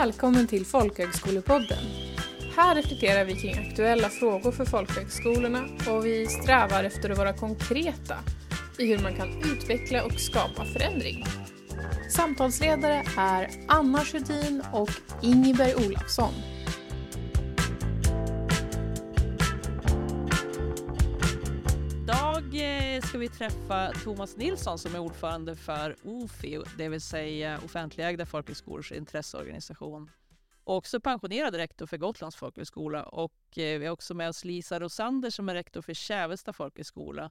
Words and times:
Välkommen 0.00 0.46
till 0.46 0.66
Folkhögskolepodden. 0.66 1.84
Här 2.56 2.74
reflekterar 2.74 3.24
vi 3.24 3.40
kring 3.40 3.68
aktuella 3.68 4.08
frågor 4.08 4.52
för 4.52 4.64
folkhögskolorna 4.64 5.64
och 5.90 6.06
vi 6.06 6.26
strävar 6.26 6.84
efter 6.84 7.10
att 7.10 7.18
vara 7.18 7.32
konkreta 7.32 8.16
i 8.78 8.86
hur 8.86 8.98
man 8.98 9.14
kan 9.14 9.28
utveckla 9.52 10.04
och 10.04 10.12
skapa 10.12 10.64
förändring. 10.64 11.24
Samtalsledare 12.10 13.02
är 13.18 13.50
Anna 13.68 13.98
Sjödin 13.98 14.62
och 14.72 14.90
Ingeberg 15.22 15.74
Olafsson. 15.74 16.32
Ska 23.10 23.18
vi 23.18 23.28
träffa 23.28 23.92
Thomas 23.92 24.36
Nilsson 24.36 24.78
som 24.78 24.94
är 24.94 24.98
ordförande 24.98 25.56
för 25.56 25.96
OFI, 26.04 26.60
det 26.78 26.88
vill 26.88 27.00
säga 27.00 27.60
Offentligägda 27.64 28.26
folkhögskolors 28.26 28.92
intresseorganisation. 28.92 30.10
Och 30.64 30.76
också 30.76 31.00
pensionerad 31.00 31.54
rektor 31.54 31.86
för 31.86 31.96
Gotlands 31.96 32.36
folkhögskola. 32.36 33.02
Och 33.02 33.58
eh, 33.58 33.78
vi 33.78 33.86
har 33.86 33.92
också 33.92 34.14
med 34.14 34.28
oss 34.28 34.44
Lisa 34.44 34.80
Rosander 34.80 35.30
som 35.30 35.48
är 35.48 35.54
rektor 35.54 35.82
för 35.82 35.94
Kävesta 35.94 36.52
folkhögskola. 36.52 37.30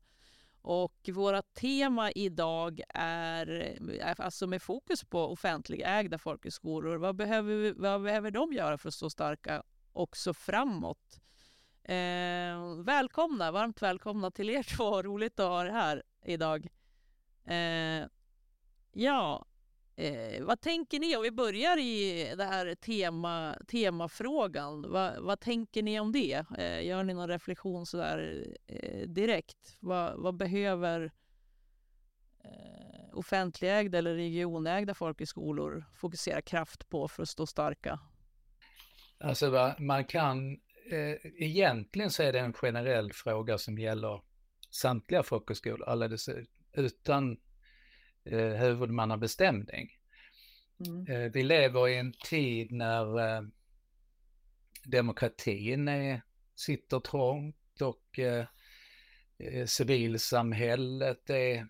Och 0.61 1.09
våra 1.13 1.41
tema 1.41 2.11
idag 2.11 2.81
är 2.93 3.77
eh, 3.99 4.15
alltså 4.17 4.47
med 4.47 4.61
fokus 4.61 5.03
på 5.03 5.31
offentligägda 5.31 6.17
folkhögskolor. 6.17 6.97
Vad 6.97 7.15
behöver, 7.15 7.73
vad 7.77 8.01
behöver 8.01 8.31
de 8.31 8.53
göra 8.53 8.77
för 8.77 8.87
att 8.87 8.93
stå 8.93 9.09
starka 9.09 9.63
också 9.93 10.33
framåt? 10.33 11.19
Eh, 11.89 12.75
välkomna, 12.83 13.51
varmt 13.51 13.81
välkomna 13.81 14.31
till 14.31 14.49
er 14.49 14.63
två. 14.77 15.01
Roligt 15.01 15.39
att 15.39 15.47
ha 15.47 15.65
er 15.65 15.69
här 15.69 16.03
idag. 16.25 16.67
Eh, 17.45 18.07
ja, 18.91 19.45
eh, 19.95 20.43
vad 20.43 20.61
tänker 20.61 20.99
ni 20.99 21.15
om 21.15 21.23
vi 21.23 21.31
börjar 21.31 21.77
i 21.77 22.33
det 22.37 22.43
här 22.43 22.75
tema, 22.75 23.57
temafrågan? 23.67 24.91
Va, 24.91 25.11
vad 25.19 25.39
tänker 25.39 25.83
ni 25.83 25.99
om 25.99 26.11
det? 26.11 26.45
Eh, 26.57 26.85
gör 26.85 27.03
ni 27.03 27.13
någon 27.13 27.27
reflektion 27.27 27.85
sådär 27.85 28.47
eh, 28.67 29.07
direkt? 29.07 29.77
Va, 29.79 30.13
vad 30.15 30.37
behöver 30.37 31.11
eh, 32.43 33.13
offentligägda 33.17 33.97
eller 33.97 34.15
regionägda 34.15 34.93
folkhögskolor 34.93 35.85
fokusera 35.95 36.41
kraft 36.41 36.89
på 36.89 37.07
för 37.07 37.23
att 37.23 37.29
stå 37.29 37.45
starka? 37.45 37.99
Alltså 39.19 39.75
man 39.79 40.05
kan 40.05 40.59
eh, 40.89 41.17
egentligen 41.35 42.11
så 42.11 42.23
är 42.23 42.33
det 42.33 42.39
en 42.39 42.53
generell 42.53 43.13
fråga 43.13 43.57
som 43.57 43.77
gäller 43.77 44.21
samtliga 44.69 45.23
folkhögskolor 45.23 45.89
alldeles 45.89 46.29
utan 46.73 47.37
eh, 48.25 48.49
huvudmannabestämning. 48.49 49.89
Mm. 50.87 51.07
Eh, 51.07 51.31
vi 51.31 51.43
lever 51.43 51.87
i 51.87 51.97
en 51.97 52.13
tid 52.13 52.71
när 52.71 53.19
eh, 53.19 53.41
demokratin 54.85 55.87
är, 55.87 56.21
sitter 56.55 56.99
trångt 56.99 57.81
och 57.81 58.19
eh, 58.19 58.45
eh, 59.37 59.65
civilsamhället 59.65 61.29
är 61.29 61.67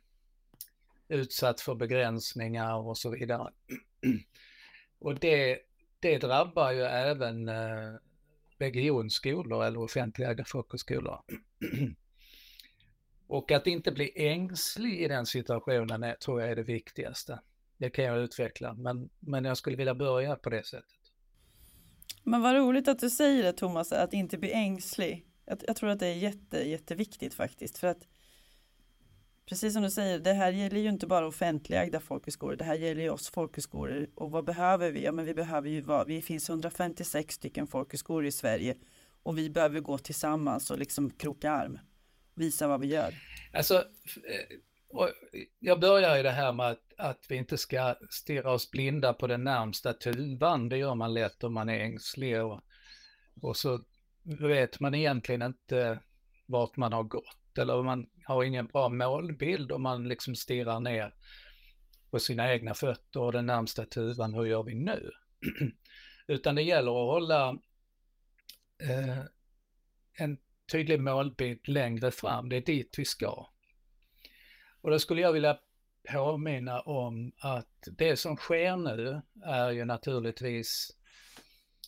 utsatt 1.07 1.61
för 1.61 1.75
begränsningar 1.75 2.75
och 2.75 2.97
så 2.97 3.09
vidare. 3.09 3.53
Och 4.99 5.19
det, 5.19 5.59
det 5.99 6.17
drabbar 6.17 6.71
ju 6.71 6.81
även 6.81 7.49
eh, 7.49 7.93
regionskolor 8.59 9.65
eller 9.65 9.79
offentliga 9.79 10.45
folkhögskolor. 10.45 11.21
Och 13.27 13.51
att 13.51 13.67
inte 13.67 13.91
bli 13.91 14.11
ängslig 14.15 15.01
i 15.01 15.07
den 15.07 15.25
situationen 15.25 16.03
är, 16.03 16.13
tror 16.13 16.41
jag 16.41 16.51
är 16.51 16.55
det 16.55 16.63
viktigaste. 16.63 17.39
Det 17.77 17.89
kan 17.89 18.05
jag 18.05 18.17
utveckla, 18.17 18.73
men, 18.73 19.09
men 19.19 19.45
jag 19.45 19.57
skulle 19.57 19.75
vilja 19.75 19.95
börja 19.95 20.35
på 20.35 20.49
det 20.49 20.65
sättet. 20.65 20.99
Men 22.23 22.41
vad 22.41 22.55
roligt 22.55 22.87
att 22.87 22.99
du 22.99 23.09
säger 23.09 23.43
det 23.43 23.53
Thomas, 23.53 23.91
att 23.91 24.13
inte 24.13 24.37
bli 24.37 24.51
ängslig. 24.51 25.25
Jag, 25.45 25.59
jag 25.67 25.75
tror 25.75 25.89
att 25.89 25.99
det 25.99 26.07
är 26.07 26.15
jätte, 26.15 26.69
jätteviktigt 26.69 27.33
faktiskt. 27.33 27.77
För 27.77 27.87
att 27.87 28.07
precis 29.49 29.73
som 29.73 29.83
du 29.83 29.89
säger, 29.89 30.19
det 30.19 30.33
här 30.33 30.51
gäller 30.51 30.79
ju 30.79 30.89
inte 30.89 31.07
bara 31.07 31.27
offentligägda 31.27 31.99
folkhögskolor, 31.99 32.55
det 32.55 32.63
här 32.63 32.75
gäller 32.75 33.01
ju 33.01 33.09
oss 33.09 33.29
folkhögskolor. 33.29 34.09
Och 34.15 34.31
vad 34.31 34.45
behöver 34.45 34.91
vi? 34.91 35.03
Ja, 35.03 35.11
men 35.11 35.25
vi 35.25 35.33
behöver 35.33 35.69
ju 35.69 35.81
vara, 35.81 36.03
vi 36.03 36.21
finns 36.21 36.49
156 36.49 37.35
stycken 37.35 37.67
folkhögskolor 37.67 38.25
i 38.25 38.31
Sverige 38.31 38.75
och 39.23 39.37
vi 39.37 39.49
behöver 39.49 39.79
gå 39.79 39.97
tillsammans 39.97 40.71
och 40.71 40.79
liksom 40.79 41.09
kroka 41.09 41.51
arm, 41.51 41.79
visa 42.35 42.67
vad 42.67 42.81
vi 42.81 42.87
gör. 42.87 43.13
Alltså, 43.53 43.75
eh, 43.75 44.57
jag 45.59 45.79
börjar 45.79 46.17
i 46.17 46.23
det 46.23 46.31
här 46.31 46.53
med 46.53 46.67
att, 46.67 46.93
att 46.97 47.25
vi 47.29 47.35
inte 47.35 47.57
ska 47.57 47.95
stirra 48.09 48.51
oss 48.51 48.71
blinda 48.71 49.13
på 49.13 49.27
den 49.27 49.43
närmsta 49.43 49.93
tuvan, 49.93 50.69
det 50.69 50.77
gör 50.77 50.95
man 50.95 51.13
lätt 51.13 51.43
om 51.43 51.53
man 51.53 51.69
är 51.69 51.79
ängslig 51.79 52.43
och, 52.43 52.61
och 53.41 53.57
så 53.57 53.79
vet 54.23 54.79
man 54.79 54.95
egentligen 54.95 55.41
inte 55.41 55.99
vart 56.45 56.77
man 56.77 56.93
har 56.93 57.03
gått 57.03 57.38
eller 57.59 57.83
man 57.83 58.09
har 58.25 58.43
ingen 58.43 58.67
bra 58.67 58.89
målbild 58.89 59.71
om 59.71 59.81
man 59.81 60.07
liksom 60.07 60.35
stirrar 60.35 60.79
ner 60.79 61.13
på 62.09 62.19
sina 62.19 62.53
egna 62.53 62.73
fötter 62.73 63.19
och 63.19 63.31
den 63.31 63.45
närmsta 63.45 63.85
tuvan, 63.85 64.33
hur 64.33 64.45
gör 64.45 64.63
vi 64.63 64.75
nu? 64.75 65.11
Utan 66.27 66.55
det 66.55 66.61
gäller 66.61 66.91
att 66.91 67.11
hålla 67.13 67.49
eh, 68.83 69.19
en 70.13 70.37
tydlig 70.71 70.99
målbild 70.99 71.67
längre 71.67 72.11
fram, 72.11 72.49
det 72.49 72.55
är 72.55 72.61
dit 72.61 72.95
vi 72.97 73.05
ska. 73.05 73.49
Och 74.81 74.91
då 74.91 74.99
skulle 74.99 75.21
jag 75.21 75.33
vilja 75.33 75.59
påminna 76.11 76.81
om 76.81 77.31
att 77.39 77.87
det 77.97 78.15
som 78.17 78.37
sker 78.37 78.77
nu 78.77 79.21
är 79.45 79.71
ju 79.71 79.85
naturligtvis 79.85 80.91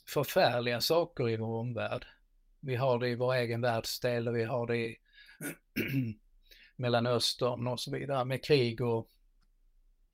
förfärliga 0.08 0.82
saker 0.82 1.30
i 1.30 1.38
vår 1.38 1.60
omvärld. 1.60 2.06
Vi 2.60 2.76
har 2.76 3.00
det 3.00 3.10
i 3.10 3.16
vår 3.16 3.34
egen 3.34 3.62
världsdel 3.62 4.28
och 4.28 4.36
vi 4.36 4.44
har 4.44 4.68
det 4.68 4.78
i 4.78 4.98
Mellanöstern 6.76 7.68
och 7.68 7.80
så 7.80 7.92
vidare 7.92 8.26
med 8.26 8.44
krig 8.44 8.82
och 8.82 9.10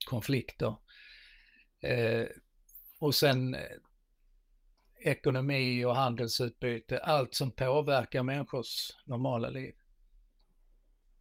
konflikter. 0.06 0.74
Eh, 1.80 2.26
och 2.98 3.14
sen 3.14 3.54
eh, 3.54 3.60
ekonomi 5.00 5.84
och 5.84 5.96
handelsutbyte, 5.96 6.98
allt 6.98 7.34
som 7.34 7.50
påverkar 7.50 8.22
människors 8.22 8.90
normala 9.04 9.50
liv. 9.50 9.74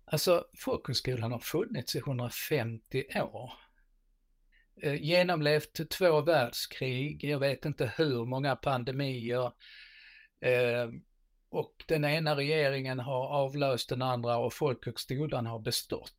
Alltså 0.06 0.45
folkhögskolan 0.57 1.31
har 1.31 1.39
funnits 1.39 1.95
i 1.95 2.00
150 2.00 3.03
år. 3.22 3.53
Eh, 4.81 5.03
genomlevt 5.03 5.89
två 5.89 6.22
världskrig, 6.22 7.24
jag 7.24 7.39
vet 7.39 7.66
inte 7.66 7.94
hur 7.97 8.25
många 8.25 8.56
pandemier, 8.56 9.51
eh, 10.39 10.89
och 11.50 11.84
den 11.88 12.06
ena 12.06 12.35
regeringen 12.35 13.00
har 13.00 13.28
avlöst 13.28 13.90
den 13.90 14.02
andra 14.02 14.38
och 14.38 14.53
folkhögskolan 14.53 15.46
har 15.46 15.59
bestått. 15.59 16.13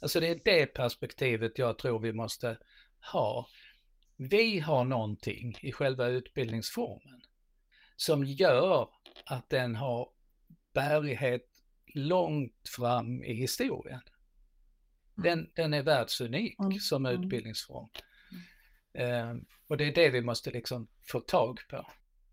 Alltså 0.00 0.20
det 0.20 0.28
är 0.28 0.40
det 0.44 0.66
perspektivet 0.66 1.58
jag 1.58 1.78
tror 1.78 1.98
vi 1.98 2.12
måste 2.12 2.58
ha. 3.12 3.48
Vi 4.16 4.58
har 4.58 4.84
någonting 4.84 5.58
i 5.60 5.72
själva 5.72 6.06
utbildningsformen 6.06 7.22
som 7.96 8.24
gör 8.24 8.88
att 9.26 9.50
den 9.50 9.76
har 9.76 10.08
bärighet 10.72 11.48
långt 11.94 12.68
fram 12.76 13.24
i 13.24 13.34
historien. 13.34 14.00
Mm. 15.18 15.22
Den, 15.22 15.50
den 15.54 15.74
är 15.74 15.82
världsunik 15.82 16.58
mm. 16.58 16.78
som 16.78 17.06
mm. 17.06 17.22
utbildningsform. 17.22 17.88
Mm. 18.94 19.36
Uh, 19.36 19.42
och 19.66 19.76
det 19.76 19.84
är 19.84 19.94
det 19.94 20.10
vi 20.10 20.20
måste 20.20 20.50
liksom 20.50 20.88
få 21.02 21.20
tag 21.20 21.60
på 21.68 21.86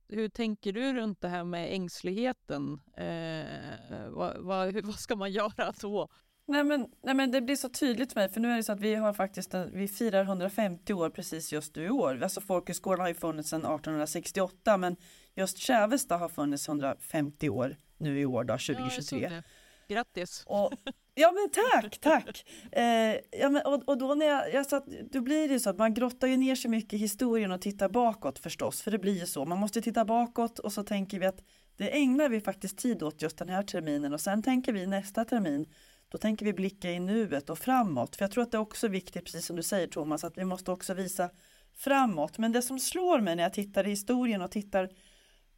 hur 0.09 0.29
tänker 0.29 0.73
du 0.73 0.93
runt 0.93 1.21
det 1.21 1.27
här 1.27 1.43
med 1.43 1.73
ängsligheten? 1.73 2.79
Eh, 2.97 4.09
vad, 4.09 4.37
vad, 4.37 4.75
vad, 4.85 4.95
ska 4.95 5.15
man 5.15 5.31
göra 5.31 5.73
då? 5.81 6.09
Nej 6.45 6.63
men, 6.63 6.87
nej 7.03 7.15
men 7.15 7.31
det 7.31 7.41
blir 7.41 7.55
så 7.55 7.69
tydligt 7.69 8.13
för 8.13 8.19
mig 8.19 8.29
för 8.29 8.39
nu 8.39 8.51
är 8.51 8.57
det 8.57 8.63
så 8.63 8.71
att 8.71 8.79
vi 8.79 8.95
har 8.95 9.13
faktiskt 9.13 9.53
vi 9.73 9.87
firar 9.87 10.23
150 10.23 10.93
år 10.93 11.09
precis 11.09 11.51
just 11.53 11.75
nu 11.75 11.85
i 11.85 11.89
år. 11.89 12.23
Alltså 12.23 12.41
folkhögskolan 12.41 12.99
har 12.99 13.07
ju 13.07 13.13
funnits 13.13 13.49
sedan 13.49 13.59
1868 13.59 14.77
men 14.77 14.95
just 15.35 15.57
Kävesta 15.57 16.17
har 16.17 16.29
funnits 16.29 16.67
150 16.67 17.49
år 17.49 17.77
nu 17.97 18.19
i 18.19 18.25
år 18.25 18.43
då 18.43 18.53
2023. 18.53 19.29
Ja, 19.31 19.41
Grattis! 19.87 20.43
Och, 20.45 20.71
ja 21.19 21.31
men 21.31 21.49
tack, 21.49 21.99
tack! 21.99 22.45
Eh, 22.71 23.15
ja, 23.39 23.49
men, 23.49 23.61
och, 23.65 23.89
och 23.89 23.97
då 23.97 24.15
när 24.15 24.25
jag, 24.25 24.53
jag 24.53 24.65
satt, 24.65 24.85
då 25.11 25.21
blir 25.21 25.47
det 25.47 25.53
ju 25.53 25.59
så 25.59 25.69
att 25.69 25.77
man 25.77 25.93
grottar 25.93 26.27
ju 26.27 26.37
ner 26.37 26.55
sig 26.55 26.71
mycket 26.71 26.93
i 26.93 26.97
historien 26.97 27.51
och 27.51 27.61
tittar 27.61 27.89
bakåt 27.89 28.39
förstås, 28.39 28.81
för 28.81 28.91
det 28.91 28.99
blir 28.99 29.19
ju 29.19 29.25
så. 29.25 29.45
Man 29.45 29.57
måste 29.57 29.81
titta 29.81 30.05
bakåt 30.05 30.59
och 30.59 30.73
så 30.73 30.83
tänker 30.83 31.19
vi 31.19 31.25
att 31.25 31.41
det 31.77 31.97
ägnar 31.97 32.29
vi 32.29 32.41
faktiskt 32.41 32.77
tid 32.77 33.03
åt 33.03 33.21
just 33.21 33.37
den 33.37 33.49
här 33.49 33.63
terminen 33.63 34.13
och 34.13 34.21
sen 34.21 34.43
tänker 34.43 34.73
vi 34.73 34.87
nästa 34.87 35.25
termin 35.25 35.65
då 36.09 36.17
tänker 36.17 36.45
vi 36.45 36.53
blicka 36.53 36.91
i 36.91 36.99
nuet 36.99 37.49
och 37.49 37.59
framåt. 37.59 38.15
För 38.15 38.23
jag 38.23 38.31
tror 38.31 38.43
att 38.43 38.51
det 38.51 38.57
är 38.57 38.61
också 38.61 38.87
viktigt, 38.87 39.23
precis 39.23 39.45
som 39.45 39.55
du 39.55 39.63
säger 39.63 39.87
Thomas, 39.87 40.23
att 40.23 40.37
vi 40.37 40.45
måste 40.45 40.71
också 40.71 40.93
visa 40.93 41.29
framåt. 41.77 42.37
Men 42.37 42.51
det 42.51 42.61
som 42.61 42.79
slår 42.79 43.19
mig 43.19 43.35
när 43.35 43.43
jag 43.43 43.53
tittar 43.53 43.87
i 43.87 43.89
historien 43.89 44.41
och 44.41 44.51
tittar 44.51 44.89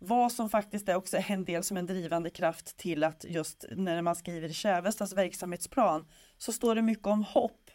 vad 0.03 0.31
som 0.31 0.49
faktiskt 0.49 0.89
är 0.89 0.95
också 0.95 1.17
en 1.27 1.45
del 1.45 1.63
som 1.63 1.77
en 1.77 1.85
drivande 1.85 2.29
kraft 2.29 2.77
till 2.77 3.03
att 3.03 3.25
just 3.27 3.65
när 3.71 4.01
man 4.01 4.15
skriver 4.15 4.49
i 4.49 4.53
Kävestas 4.53 5.13
verksamhetsplan 5.13 6.07
så 6.37 6.53
står 6.53 6.75
det 6.75 6.81
mycket 6.81 7.07
om 7.07 7.23
hopp. 7.23 7.71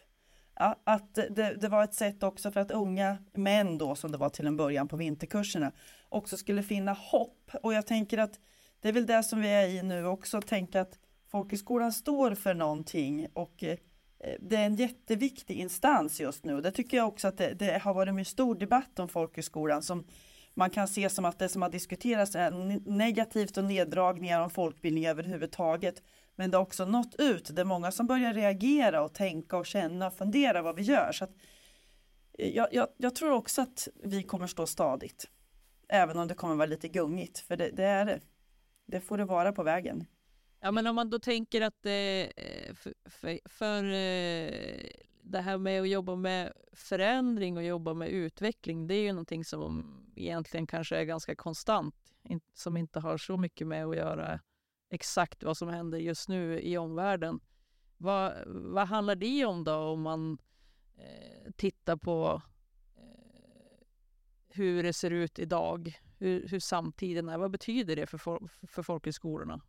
ja, 0.59 0.81
att 0.83 1.15
det, 1.15 1.57
det, 1.61 1.67
var 1.67 1.83
ett 1.83 1.93
sätt 1.93 2.23
också 2.23 2.51
för 2.51 2.59
att 2.59 2.71
unga 2.71 3.17
män 3.33 3.77
då 3.77 3.95
som 3.95 4.11
det 4.11 4.17
var 4.17 4.29
till 4.29 4.47
en 4.47 4.57
början 4.57 4.87
på 4.87 4.97
vinterkurserna 4.97 5.71
också 6.09 6.37
skulle 6.37 6.63
finna 6.63 6.93
hopp. 6.93 7.51
Och 7.63 7.73
jag 7.73 7.87
tänker 7.87 8.17
att 8.17 8.39
det 8.81 8.89
är 8.89 8.93
väl 8.93 9.05
det 9.05 9.23
som 9.23 9.41
vi 9.41 9.49
är 9.49 9.67
i 9.67 9.83
nu 9.83 10.05
också, 10.05 10.41
tänka 10.41 10.81
att 10.81 10.99
folkhögskolan 11.31 11.93
står 11.93 12.35
för 12.35 12.53
någonting 12.53 13.27
och 13.33 13.63
eh, 13.63 13.77
det 14.39 14.55
är 14.55 14.65
en 14.65 14.75
jätteviktig 14.75 15.55
instans 15.55 16.19
just 16.19 16.45
nu. 16.45 16.61
Det 16.61 16.71
tycker 16.71 16.97
jag 16.97 17.07
också 17.07 17.27
att 17.27 17.37
det, 17.37 17.53
det 17.53 17.81
har 17.83 17.93
varit 17.93 18.09
en 18.09 18.25
stor 18.25 18.55
debatt 18.55 18.99
om 18.99 19.09
folkhögskolan 19.09 19.81
som 19.81 20.07
man 20.57 20.69
kan 20.69 20.87
se 20.87 21.09
som 21.09 21.25
att 21.25 21.39
det 21.39 21.49
som 21.49 21.61
har 21.61 21.69
diskuterats 21.69 22.35
är 22.35 22.51
negativt 22.89 23.57
och 23.57 23.63
neddragningar 23.63 24.41
om 24.41 24.49
folkbildning 24.49 25.07
överhuvudtaget. 25.07 26.03
Men 26.35 26.51
det 26.51 26.57
har 26.57 26.63
också 26.63 26.85
nått 26.85 27.15
ut. 27.17 27.55
Det 27.55 27.61
är 27.61 27.65
många 27.65 27.91
som 27.91 28.07
börjar 28.07 28.33
reagera 28.33 29.01
och 29.01 29.13
tänka 29.13 29.57
och 29.57 29.65
känna 29.65 30.07
och 30.07 30.13
fundera 30.13 30.61
vad 30.61 30.75
vi 30.75 30.81
gör. 30.81 31.11
Så 31.11 31.23
att, 31.23 31.31
eh, 32.37 32.49
jag, 32.49 32.67
jag, 32.71 32.87
jag 32.97 33.15
tror 33.15 33.31
också 33.31 33.61
att 33.61 33.87
vi 34.03 34.23
kommer 34.23 34.47
stå 34.47 34.67
stadigt. 34.67 35.29
Även 35.89 36.17
om 36.17 36.27
det 36.27 36.33
kommer 36.33 36.55
vara 36.55 36.65
lite 36.65 36.87
gungigt, 36.87 37.39
för 37.39 37.57
det, 37.57 37.69
det 37.69 37.83
är 37.83 38.05
det. 38.05 38.19
Det 38.85 39.01
får 39.01 39.17
det 39.17 39.25
vara 39.25 39.51
på 39.51 39.63
vägen. 39.63 40.05
Ja, 40.59 40.71
men 40.71 40.87
om 40.87 40.95
man 40.95 41.09
då 41.09 41.19
tänker 41.19 41.61
att 41.61 41.81
det, 41.81 42.31
eh, 42.37 42.73
för, 42.73 42.93
för, 43.09 43.39
för 43.49 43.83
eh, 43.83 44.89
det 45.21 45.39
här 45.39 45.57
med 45.57 45.81
att 45.81 45.89
jobba 45.89 46.15
med 46.15 46.53
förändring 46.73 47.57
och 47.57 47.63
jobba 47.63 47.93
med 47.93 48.09
utveckling, 48.09 48.87
det 48.87 48.95
är 48.95 49.01
ju 49.01 49.11
någonting 49.11 49.45
som 49.45 50.06
egentligen 50.17 50.67
kanske 50.67 50.97
är 50.97 51.03
ganska 51.03 51.35
konstant, 51.35 51.95
som 52.53 52.77
inte 52.77 52.99
har 52.99 53.17
så 53.17 53.37
mycket 53.37 53.67
med 53.67 53.85
att 53.85 53.95
göra 53.95 54.39
exakt 54.89 55.43
vad 55.43 55.57
som 55.57 55.69
händer 55.69 55.97
just 55.97 56.29
nu 56.29 56.59
i 56.61 56.77
omvärlden. 56.77 57.39
Vad, 57.97 58.33
vad 58.45 58.87
handlar 58.87 59.15
det 59.15 59.45
om 59.45 59.63
då 59.63 59.75
om 59.75 60.01
man 60.01 60.37
eh, 60.97 61.51
tittar 61.55 61.95
på 61.95 62.41
eh, 62.97 63.85
hur 64.49 64.83
det 64.83 64.93
ser 64.93 65.11
ut 65.11 65.39
idag, 65.39 65.99
hur, 66.19 66.47
hur 66.47 66.59
samtiden 66.59 67.29
är? 67.29 67.37
Vad 67.37 67.51
betyder 67.51 67.95
det 67.95 68.07
för, 68.07 68.39
för 68.67 68.83
folkhögskolorna? 68.83 69.61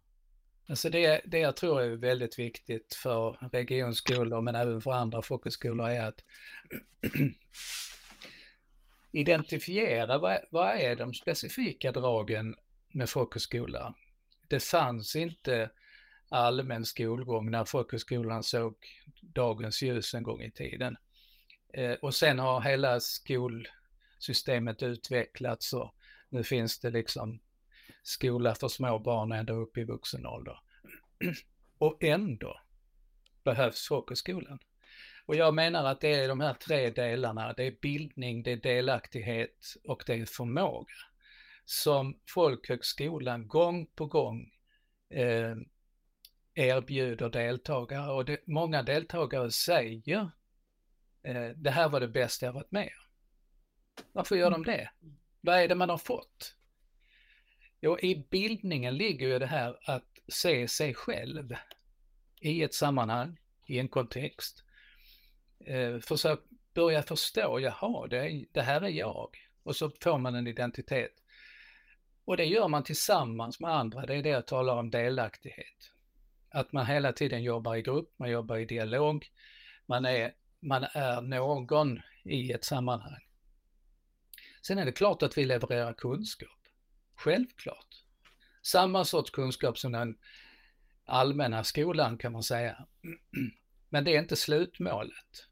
Alltså 0.69 0.91
det, 0.91 1.21
det 1.25 1.39
jag 1.39 1.57
tror 1.57 1.81
är 1.81 1.97
väldigt 1.97 2.39
viktigt 2.39 2.95
för 2.95 3.49
regionskolor 3.53 4.41
men 4.41 4.55
även 4.55 4.81
för 4.81 4.93
andra 4.93 5.23
folkhögskolor 5.23 5.89
är 5.89 6.09
att 6.09 6.25
identifiera 9.13 10.19
vad, 10.19 10.39
vad 10.51 10.77
är 10.77 10.97
de 10.97 11.15
specifika 11.15 11.93
dragen 11.93 12.55
med 12.93 13.11
folkhögskola. 13.11 13.95
Det 14.49 14.61
fanns 14.61 15.17
inte 15.17 15.71
allmän 16.29 16.85
skolgång 16.85 17.51
när 17.51 17.65
folkhögskolan 17.65 18.43
såg 18.43 18.75
dagens 19.23 19.83
ljus 19.83 20.15
en 20.15 20.23
gång 20.23 20.43
i 20.43 20.51
tiden. 20.51 20.97
Eh, 21.75 21.93
och 21.93 22.15
sen 22.15 22.39
har 22.39 22.61
hela 22.61 23.01
skolsystemet 23.01 24.83
utvecklats 24.83 25.73
och 25.73 25.95
nu 26.29 26.45
finns 26.45 26.79
det 26.79 26.91
liksom 26.91 27.41
skola 28.03 28.55
för 28.55 28.69
små 28.69 28.99
barn 28.99 29.33
ända 29.33 29.53
upp 29.53 29.79
i 29.79 29.85
vuxen 29.85 30.27
ålder. 30.27 30.61
Och 31.79 32.05
ändå 32.05 32.61
behövs 33.45 33.89
folkhögskolan. 33.89 34.59
Och 35.29 35.37
jag 35.37 35.55
menar 35.55 35.85
att 35.85 36.01
det 36.01 36.15
är 36.15 36.29
de 36.29 36.41
här 36.41 36.55
tre 36.55 36.91
delarna, 36.91 37.53
det 37.53 37.65
är 37.65 37.77
bildning, 37.83 38.43
det 38.43 38.53
är 38.53 38.57
delaktighet 38.57 39.75
och 39.85 40.03
det 40.07 40.15
är 40.15 40.27
förmåga 40.27 40.95
som 41.65 42.21
folkhögskolan 42.29 43.49
gång 43.49 43.87
på 43.87 44.07
gång 44.07 44.53
eh, 45.11 45.57
erbjuder 46.55 47.29
deltagare 47.29 48.13
och 48.13 48.25
det, 48.25 48.47
många 48.47 48.83
deltagare 48.83 49.51
säger 49.51 50.31
eh, 51.23 51.49
det 51.57 51.71
här 51.71 51.89
var 51.89 52.01
det 52.01 52.09
bästa 52.09 52.47
jag 52.47 52.53
varit 52.53 52.73
med 52.73 52.93
Varför 54.13 54.37
gör 54.37 54.51
de 54.51 54.65
det? 54.65 54.91
Vad 55.41 55.59
är 55.59 55.69
det 55.69 55.75
man 55.75 55.91
har 55.91 55.99
fått? 55.99 56.57
Jo, 57.81 57.99
i 57.99 58.27
bildningen 58.31 58.97
ligger 58.97 59.29
ju 59.29 59.39
det 59.39 59.47
här 59.47 59.79
att 59.85 60.09
se 60.29 60.69
sig 60.69 60.95
själv 60.95 61.55
i 62.41 62.63
ett 62.63 62.75
sammanhang, 62.75 63.39
i 63.67 63.79
en 63.79 63.89
kontext. 63.89 64.65
Eh, 65.61 65.99
försök 65.99 66.41
börja 66.75 67.03
förstå, 67.03 67.61
jaha, 67.61 68.07
det, 68.07 68.45
det 68.53 68.63
här 68.63 68.81
är 68.81 68.89
jag. 68.89 69.29
Och 69.63 69.77
så 69.77 69.91
får 70.01 70.19
man 70.19 70.35
en 70.35 70.47
identitet. 70.47 71.13
Och 72.25 72.37
det 72.37 72.45
gör 72.45 72.69
man 72.69 72.85
tillsammans 72.85 73.61
med 73.61 73.71
andra, 73.71 74.07
det 74.07 74.15
är 74.15 74.23
det 74.23 74.29
jag 74.29 74.47
talar 74.47 74.77
om 74.77 74.91
delaktighet. 74.91 75.93
Att 76.51 76.73
man 76.73 76.87
hela 76.87 77.13
tiden 77.13 77.43
jobbar 77.43 77.77
i 77.77 77.83
grupp, 77.83 78.15
man 78.17 78.31
jobbar 78.31 78.57
i 78.57 78.65
dialog, 78.65 79.27
man 79.87 80.05
är, 80.05 80.35
man 80.61 80.85
är 80.93 81.21
någon 81.21 82.01
i 82.25 82.53
ett 82.53 82.65
sammanhang. 82.65 83.29
Sen 84.63 84.79
är 84.79 84.85
det 84.85 84.93
klart 84.93 85.23
att 85.23 85.39
vi 85.39 85.45
levererar 85.45 85.93
kunskap. 85.93 86.59
Självklart. 87.15 88.05
Samma 88.63 89.05
sorts 89.05 89.31
kunskap 89.31 89.79
som 89.79 89.93
den 89.93 90.19
allmänna 91.05 91.65
skolan 91.65 92.19
kan 92.19 92.33
man 92.33 92.43
säga. 92.43 92.87
Men 93.89 94.05
det 94.05 94.17
är 94.17 94.19
inte 94.19 94.37
slutmålet. 94.37 95.48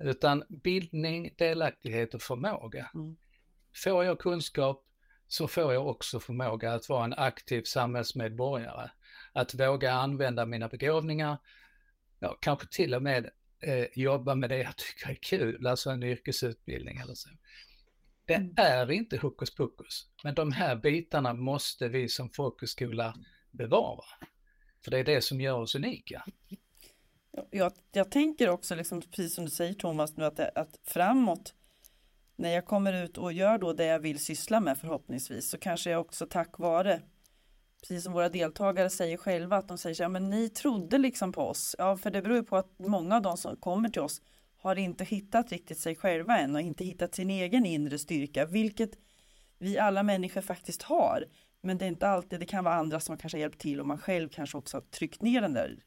Utan 0.00 0.44
bildning, 0.48 1.34
delaktighet 1.38 2.14
och 2.14 2.22
förmåga. 2.22 2.90
Mm. 2.94 3.16
Får 3.84 4.04
jag 4.04 4.18
kunskap 4.18 4.86
så 5.28 5.48
får 5.48 5.72
jag 5.72 5.86
också 5.86 6.20
förmåga 6.20 6.72
att 6.72 6.88
vara 6.88 7.04
en 7.04 7.14
aktiv 7.14 7.62
samhällsmedborgare. 7.62 8.90
Att 9.32 9.54
våga 9.54 9.92
använda 9.92 10.46
mina 10.46 10.68
begåvningar, 10.68 11.38
ja, 12.18 12.38
kanske 12.40 12.66
till 12.66 12.94
och 12.94 13.02
med 13.02 13.30
eh, 13.60 13.86
jobba 13.94 14.34
med 14.34 14.50
det 14.50 14.58
jag 14.58 14.76
tycker 14.76 15.10
är 15.10 15.14
kul, 15.14 15.66
alltså 15.66 15.90
en 15.90 16.02
yrkesutbildning 16.02 16.98
eller 16.98 17.14
så. 17.14 17.28
Det 18.24 18.34
mm. 18.34 18.54
är 18.56 18.90
inte 18.90 19.16
hokus 19.16 19.54
pokus, 19.54 20.08
men 20.24 20.34
de 20.34 20.52
här 20.52 20.76
bitarna 20.76 21.34
måste 21.34 21.88
vi 21.88 22.08
som 22.08 22.30
folkhögskola 22.30 23.14
bevara. 23.50 24.04
För 24.84 24.90
det 24.90 24.98
är 24.98 25.04
det 25.04 25.20
som 25.20 25.40
gör 25.40 25.58
oss 25.58 25.74
unika. 25.74 26.24
Jag, 27.50 27.72
jag 27.92 28.10
tänker 28.10 28.48
också, 28.48 28.74
liksom, 28.74 29.00
precis 29.00 29.34
som 29.34 29.44
du 29.44 29.50
säger 29.50 29.74
Thomas, 29.74 30.16
nu 30.16 30.24
att, 30.24 30.40
att 30.40 30.78
framåt 30.84 31.54
när 32.36 32.50
jag 32.50 32.66
kommer 32.66 33.04
ut 33.04 33.18
och 33.18 33.32
gör 33.32 33.58
då 33.58 33.72
det 33.72 33.84
jag 33.84 33.98
vill 33.98 34.18
syssla 34.18 34.60
med 34.60 34.78
förhoppningsvis 34.78 35.50
så 35.50 35.58
kanske 35.58 35.90
jag 35.90 36.00
också 36.00 36.26
tack 36.26 36.58
vare 36.58 37.02
precis 37.80 38.04
som 38.04 38.12
våra 38.12 38.28
deltagare 38.28 38.90
säger 38.90 39.16
själva 39.16 39.56
att 39.56 39.68
de 39.68 39.78
säger 39.78 39.94
så 39.94 40.02
här, 40.02 40.10
men 40.10 40.30
ni 40.30 40.48
trodde 40.48 40.98
liksom 40.98 41.32
på 41.32 41.42
oss. 41.42 41.76
Ja 41.78 41.96
för 41.96 42.10
det 42.10 42.22
beror 42.22 42.36
ju 42.36 42.42
på 42.42 42.56
att 42.56 42.78
många 42.78 43.16
av 43.16 43.22
de 43.22 43.36
som 43.36 43.56
kommer 43.56 43.88
till 43.88 44.02
oss 44.02 44.22
har 44.56 44.76
inte 44.76 45.04
hittat 45.04 45.52
riktigt 45.52 45.78
sig 45.78 45.96
själva 45.96 46.38
än 46.38 46.54
och 46.54 46.60
inte 46.60 46.84
hittat 46.84 47.14
sin 47.14 47.30
egen 47.30 47.66
inre 47.66 47.98
styrka, 47.98 48.46
vilket 48.46 48.90
vi 49.58 49.78
alla 49.78 50.02
människor 50.02 50.40
faktiskt 50.40 50.82
har. 50.82 51.24
Men 51.60 51.78
det 51.78 51.84
är 51.84 51.88
inte 51.88 52.08
alltid, 52.08 52.40
det 52.40 52.46
kan 52.46 52.64
vara 52.64 52.74
andra 52.74 53.00
som 53.00 53.16
kanske 53.16 53.38
hjälpt 53.38 53.60
till 53.60 53.80
och 53.80 53.86
man 53.86 53.98
själv 53.98 54.28
kanske 54.28 54.58
också 54.58 54.76
har 54.76 54.82
tryckt 54.82 55.22
ner 55.22 55.40
den 55.40 55.52
där 55.52 55.78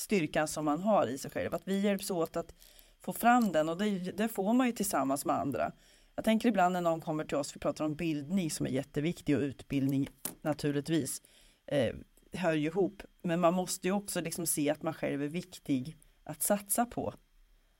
styrkan 0.00 0.48
som 0.48 0.64
man 0.64 0.80
har 0.80 1.06
i 1.06 1.18
sig 1.18 1.30
själv. 1.30 1.54
Att 1.54 1.68
vi 1.68 1.80
hjälps 1.80 2.10
åt 2.10 2.36
att 2.36 2.54
få 3.00 3.12
fram 3.12 3.52
den 3.52 3.68
och 3.68 3.78
det, 3.78 3.98
det, 3.98 4.28
får 4.28 4.52
man 4.52 4.66
ju 4.66 4.72
tillsammans 4.72 5.24
med 5.24 5.36
andra. 5.36 5.72
Jag 6.14 6.24
tänker 6.24 6.48
ibland 6.48 6.72
när 6.72 6.80
någon 6.80 7.00
kommer 7.00 7.24
till 7.24 7.36
oss, 7.36 7.56
vi 7.56 7.60
pratar 7.60 7.84
om 7.84 7.94
bildning 7.94 8.50
som 8.50 8.66
är 8.66 8.70
jätteviktig 8.70 9.36
och 9.36 9.42
utbildning 9.42 10.08
naturligtvis 10.42 11.22
eh, 11.66 11.94
hör 12.32 12.52
ju 12.52 12.66
ihop. 12.66 13.02
Men 13.22 13.40
man 13.40 13.54
måste 13.54 13.88
ju 13.88 13.92
också 13.92 14.20
liksom 14.20 14.46
se 14.46 14.70
att 14.70 14.82
man 14.82 14.94
själv 14.94 15.22
är 15.22 15.28
viktig 15.28 15.96
att 16.24 16.42
satsa 16.42 16.86
på. 16.86 17.14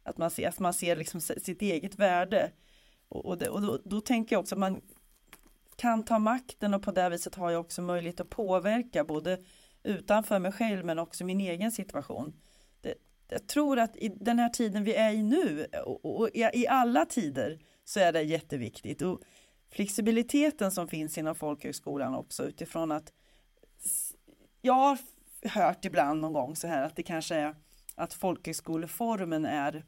Att 0.03 0.19
man 0.19 0.31
ser, 0.31 0.49
att 0.49 0.59
man 0.59 0.75
ser 0.75 0.97
liksom 0.97 1.21
sitt 1.21 1.63
eget 1.63 1.99
värde. 1.99 2.53
Och, 3.09 3.27
och, 3.27 3.39
det, 3.39 3.49
och 3.49 3.63
då, 3.63 3.79
då, 3.85 4.01
tänker 4.01 4.37
jag 4.37 4.41
också 4.41 4.55
att 4.55 4.59
man 4.59 4.81
kan 5.77 6.05
ta 6.05 6.19
makten 6.19 6.75
och 6.75 6.83
på 6.83 6.91
det 6.93 7.09
viset 7.09 7.35
har 7.35 7.51
jag 7.51 7.61
också 7.61 7.83
möjlighet 7.83 8.21
att 8.21 8.31
påverka 8.31 9.05
både 9.05 9.39
utanför 9.88 10.38
mig 10.38 10.52
själv 10.52 10.85
men 10.85 10.99
också 10.99 11.25
min 11.25 11.40
egen 11.40 11.73
situation. 11.73 12.40
Det, 12.80 12.95
jag 13.28 13.47
tror 13.47 13.78
att 13.78 13.97
i 13.97 14.09
den 14.09 14.38
här 14.38 14.49
tiden 14.49 14.85
vi 14.85 14.95
är 14.95 15.12
i 15.12 15.23
nu 15.23 15.66
och, 15.85 16.21
och 16.21 16.28
i 16.35 16.66
alla 16.68 17.04
tider 17.04 17.59
så 17.85 18.00
är 18.00 18.12
det 18.12 18.23
jätteviktigt. 18.23 19.02
Och 19.02 19.21
flexibiliteten 19.71 20.71
som 20.71 20.88
finns 20.88 21.18
inom 21.18 21.35
folkhögskolan 21.35 22.14
också 22.14 22.45
utifrån 22.45 22.92
att 22.92 23.12
jag 24.62 24.75
har 24.75 24.99
hört 25.42 25.85
ibland 25.85 26.21
någon 26.21 26.33
gång 26.33 26.57
så 26.57 26.66
här 26.66 26.83
att 26.83 26.97
det 26.97 27.02
kanske 27.02 27.35
är 27.35 27.54
att 27.95 28.14
folkhögskoleformen 28.14 29.45
är 29.45 29.85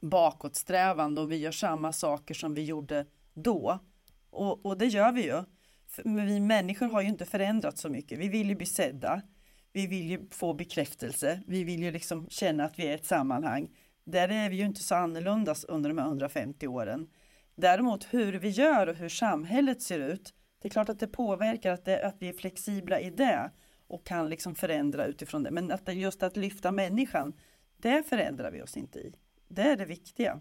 bakåtsträvande 0.00 1.20
och 1.20 1.32
vi 1.32 1.36
gör 1.36 1.52
samma 1.52 1.92
saker 1.92 2.34
som 2.34 2.54
vi 2.54 2.64
gjorde 2.64 3.06
då. 3.34 3.78
Och, 4.30 4.66
och 4.66 4.78
det 4.78 4.86
gör 4.86 5.12
vi 5.12 5.24
ju. 5.24 5.44
Vi 6.04 6.40
människor 6.40 6.86
har 6.86 7.02
ju 7.02 7.08
inte 7.08 7.24
förändrats 7.24 7.80
så 7.80 7.88
mycket. 7.88 8.18
Vi 8.18 8.28
vill 8.28 8.48
ju 8.48 8.54
bli 8.54 8.66
sedda. 8.66 9.22
Vi 9.72 9.86
vill 9.86 10.10
ju 10.10 10.28
få 10.30 10.54
bekräftelse. 10.54 11.40
Vi 11.46 11.64
vill 11.64 11.82
ju 11.82 11.90
liksom 11.90 12.28
känna 12.28 12.64
att 12.64 12.78
vi 12.78 12.86
är 12.86 12.94
ett 12.94 13.06
sammanhang. 13.06 13.68
Där 14.04 14.28
är 14.28 14.50
vi 14.50 14.56
ju 14.56 14.64
inte 14.64 14.82
så 14.82 14.94
annorlunda 14.94 15.54
under 15.68 15.90
de 15.90 15.98
här 15.98 16.06
150 16.06 16.66
åren. 16.66 17.08
Däremot 17.56 18.14
hur 18.14 18.32
vi 18.32 18.48
gör 18.48 18.86
och 18.86 18.96
hur 18.96 19.08
samhället 19.08 19.82
ser 19.82 19.98
ut. 19.98 20.34
Det 20.62 20.68
är 20.68 20.70
klart 20.70 20.88
att 20.88 21.00
det 21.00 21.06
påverkar 21.06 21.72
att, 21.72 21.84
det, 21.84 22.06
att 22.06 22.16
vi 22.18 22.28
är 22.28 22.32
flexibla 22.32 23.00
i 23.00 23.10
det 23.10 23.50
och 23.86 24.06
kan 24.06 24.30
liksom 24.30 24.54
förändra 24.54 25.06
utifrån 25.06 25.42
det. 25.42 25.50
Men 25.50 25.72
att 25.72 25.86
det 25.86 25.92
just 25.92 26.22
att 26.22 26.36
lyfta 26.36 26.72
människan 26.72 27.32
det 27.76 28.02
förändrar 28.08 28.50
vi 28.50 28.62
oss 28.62 28.76
inte 28.76 28.98
i. 28.98 29.14
Det 29.48 29.62
är 29.62 29.76
det 29.76 29.84
viktiga. 29.84 30.40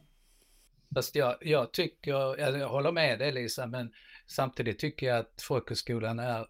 Fast 0.96 1.16
jag, 1.16 1.36
jag 1.42 1.72
tycker, 1.72 2.40
jag 2.40 2.70
håller 2.70 2.92
med 2.92 3.20
dig 3.20 3.32
Lisa, 3.32 3.68
men 3.68 3.92
samtidigt 4.32 4.80
tycker 4.80 5.08
jag 5.08 5.18
att 5.18 5.42
folkhögskolan 5.42 6.20
är 6.20 6.48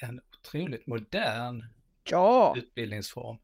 en 0.00 0.20
otroligt 0.38 0.86
modern 0.86 1.64
ja. 2.10 2.54
utbildningsform. 2.56 3.38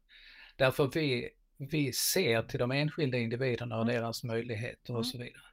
Därför 0.55 0.91
vi, 0.93 1.29
vi 1.57 1.93
ser 1.93 2.43
till 2.43 2.59
de 2.59 2.71
enskilda 2.71 3.17
individerna 3.17 3.75
och 3.75 3.81
mm. 3.81 3.95
deras 3.95 4.23
möjligheter 4.23 4.93
och 4.93 4.99
mm. 4.99 5.03
så 5.03 5.17
vidare. 5.17 5.43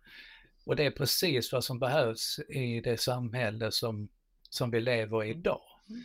Och 0.64 0.76
det 0.76 0.84
är 0.84 0.90
precis 0.90 1.52
vad 1.52 1.64
som 1.64 1.78
behövs 1.78 2.40
i 2.48 2.80
det 2.80 3.00
samhälle 3.00 3.72
som, 3.72 4.08
som 4.50 4.70
vi 4.70 4.80
lever 4.80 5.24
i 5.24 5.30
idag. 5.30 5.62
Mm. 5.88 6.02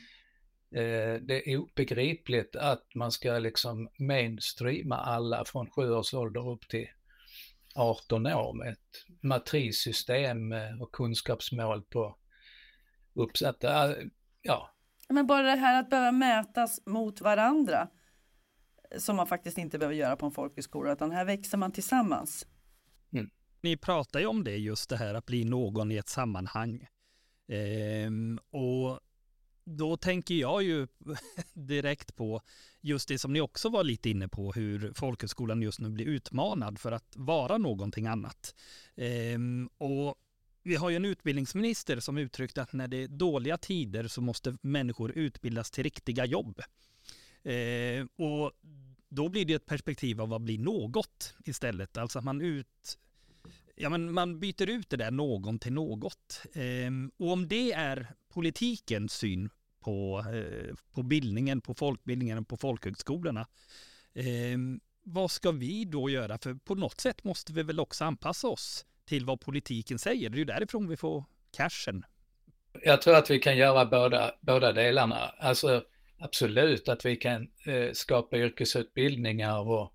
Eh, 0.75 1.21
det 1.21 1.51
är 1.51 1.57
obegripligt 1.57 2.55
att 2.55 2.95
man 2.95 3.11
ska 3.11 3.39
liksom 3.39 3.89
mainstreama 3.97 4.95
alla 4.95 5.45
från 5.45 5.69
sju 5.69 5.91
års 5.91 6.13
ålder 6.13 6.49
upp 6.49 6.67
till 6.67 6.87
18 7.75 8.27
år 8.27 8.53
med 8.53 8.71
ett 8.71 9.23
matrissystem 9.23 10.53
och 10.81 10.91
kunskapsmål 10.91 11.81
på 11.83 12.17
uppsatta, 13.13 13.95
ja. 14.41 14.69
Men 15.09 15.27
bara 15.27 15.43
det 15.43 15.55
här 15.55 15.79
att 15.79 15.89
behöva 15.89 16.11
mätas 16.11 16.79
mot 16.85 17.21
varandra 17.21 17.89
som 18.97 19.15
man 19.15 19.27
faktiskt 19.27 19.57
inte 19.57 19.79
behöver 19.79 19.95
göra 19.95 20.15
på 20.15 20.25
en 20.25 20.31
folkhögskola, 20.31 20.93
utan 20.93 21.11
här 21.11 21.25
växer 21.25 21.57
man 21.57 21.71
tillsammans. 21.71 22.47
Mm. 23.13 23.29
Ni 23.61 23.77
pratar 23.77 24.19
ju 24.19 24.25
om 24.25 24.43
det, 24.43 24.57
just 24.57 24.89
det 24.89 24.97
här 24.97 25.13
att 25.13 25.25
bli 25.25 25.43
någon 25.45 25.91
i 25.91 25.97
ett 25.97 26.09
sammanhang. 26.09 26.87
Ehm, 27.47 28.39
och 28.51 28.99
då 29.65 29.97
tänker 29.97 30.35
jag 30.35 30.63
ju 30.63 30.87
direkt 31.53 32.15
på 32.15 32.41
just 32.81 33.07
det 33.07 33.17
som 33.17 33.33
ni 33.33 33.41
också 33.41 33.69
var 33.69 33.83
lite 33.83 34.09
inne 34.09 34.27
på, 34.27 34.51
hur 34.51 34.93
folkhögskolan 34.95 35.61
just 35.61 35.79
nu 35.79 35.89
blir 35.89 36.05
utmanad 36.05 36.79
för 36.79 36.91
att 36.91 37.13
vara 37.15 37.57
någonting 37.57 38.07
annat. 38.07 38.55
Ehm, 38.95 39.69
och 39.77 40.15
vi 40.63 40.75
har 40.75 40.89
ju 40.89 40.95
en 40.95 41.05
utbildningsminister 41.05 41.99
som 41.99 42.17
uttryckte 42.17 42.61
att 42.61 42.73
när 42.73 42.87
det 42.87 42.97
är 43.03 43.07
dåliga 43.07 43.57
tider 43.57 44.07
så 44.07 44.21
måste 44.21 44.57
människor 44.61 45.11
utbildas 45.11 45.71
till 45.71 45.83
riktiga 45.83 46.25
jobb. 46.25 46.61
Ehm, 47.43 48.09
och 48.15 48.51
då 49.09 49.29
blir 49.29 49.45
det 49.45 49.53
ett 49.53 49.65
perspektiv 49.65 50.21
av 50.21 50.29
vad 50.29 50.41
blir 50.41 50.59
något 50.59 51.35
istället, 51.45 51.97
alltså 51.97 52.19
att 52.19 52.25
man 52.25 52.41
ut 52.41 52.97
Ja, 53.75 53.89
men 53.89 54.13
man 54.13 54.39
byter 54.39 54.69
ut 54.69 54.89
det 54.89 54.97
där 54.97 55.11
någon 55.11 55.59
till 55.59 55.73
något. 55.73 56.45
Ehm, 56.53 57.11
och 57.17 57.31
om 57.31 57.47
det 57.47 57.73
är 57.73 58.15
politikens 58.33 59.13
syn 59.13 59.49
på, 59.79 60.25
eh, 60.33 60.75
på 60.95 61.03
bildningen, 61.03 61.61
på 61.61 61.73
folkbildningen 61.73 62.37
och 62.37 62.47
på 62.47 62.57
folkhögskolorna. 62.57 63.47
Ehm, 64.13 64.79
vad 65.03 65.31
ska 65.31 65.51
vi 65.51 65.85
då 65.85 66.09
göra? 66.09 66.37
För 66.37 66.53
på 66.53 66.75
något 66.75 67.01
sätt 67.01 67.23
måste 67.23 67.53
vi 67.53 67.63
väl 67.63 67.79
också 67.79 68.03
anpassa 68.03 68.47
oss 68.47 68.85
till 69.05 69.25
vad 69.25 69.41
politiken 69.41 69.99
säger. 69.99 70.29
Det 70.29 70.35
är 70.35 70.39
ju 70.39 70.45
därifrån 70.45 70.87
vi 70.87 70.97
får 70.97 71.23
cashen. 71.51 72.03
Jag 72.83 73.01
tror 73.01 73.15
att 73.15 73.29
vi 73.29 73.39
kan 73.39 73.57
göra 73.57 73.85
båda, 73.85 74.35
båda 74.41 74.71
delarna. 74.71 75.17
Alltså 75.17 75.83
absolut 76.17 76.89
att 76.89 77.05
vi 77.05 77.15
kan 77.15 77.47
eh, 77.65 77.91
skapa 77.93 78.37
yrkesutbildningar 78.37 79.59
och 79.59 79.93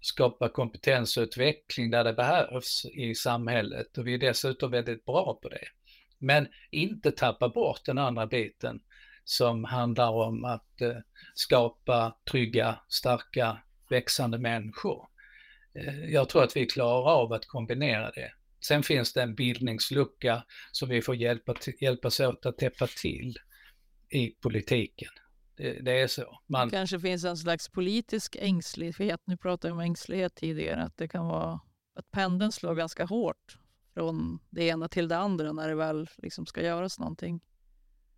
skapa 0.00 0.48
kompetensutveckling 0.48 1.90
där 1.90 2.04
det 2.04 2.12
behövs 2.12 2.84
i 2.84 3.14
samhället 3.14 3.98
och 3.98 4.06
vi 4.06 4.14
är 4.14 4.18
dessutom 4.18 4.70
väldigt 4.70 5.04
bra 5.04 5.38
på 5.42 5.48
det. 5.48 5.64
Men 6.18 6.48
inte 6.70 7.10
tappa 7.10 7.48
bort 7.48 7.84
den 7.84 7.98
andra 7.98 8.26
biten 8.26 8.80
som 9.24 9.64
handlar 9.64 10.10
om 10.10 10.44
att 10.44 10.80
eh, 10.80 10.96
skapa 11.34 12.16
trygga, 12.30 12.78
starka, 12.88 13.58
växande 13.90 14.38
människor. 14.38 15.08
Eh, 15.74 16.04
jag 16.04 16.28
tror 16.28 16.44
att 16.44 16.56
vi 16.56 16.66
klarar 16.66 17.10
av 17.10 17.32
att 17.32 17.46
kombinera 17.46 18.10
det. 18.10 18.32
Sen 18.60 18.82
finns 18.82 19.12
det 19.12 19.22
en 19.22 19.34
bildningslucka 19.34 20.44
som 20.72 20.88
vi 20.88 21.02
får 21.02 21.16
hjälpa, 21.16 21.54
hjälpas 21.80 22.20
åt 22.20 22.46
att 22.46 22.58
täppa 22.58 22.86
till 22.86 23.36
i 24.10 24.28
politiken. 24.28 25.08
Det, 25.56 25.72
det, 25.72 26.00
är 26.00 26.06
så. 26.06 26.40
Man... 26.46 26.68
Det 26.68 26.76
kanske 26.76 27.00
finns 27.00 27.24
en 27.24 27.36
slags 27.36 27.68
politisk 27.68 28.36
ängslighet. 28.40 29.20
Nu 29.24 29.36
pratade 29.36 29.68
jag 29.68 29.74
om 29.74 29.80
ängslighet 29.80 30.34
tidigare. 30.34 30.82
Att 30.82 30.96
det 30.96 31.08
kan 31.08 31.26
vara 31.26 31.60
att 31.94 32.10
pendeln 32.10 32.52
slår 32.52 32.74
ganska 32.74 33.04
hårt 33.04 33.58
från 33.96 34.38
det 34.50 34.64
ena 34.64 34.88
till 34.88 35.08
det 35.08 35.16
andra 35.16 35.52
när 35.52 35.68
det 35.68 35.74
väl 35.74 36.08
liksom 36.16 36.46
ska 36.46 36.62
göras 36.62 36.98
någonting. 36.98 37.40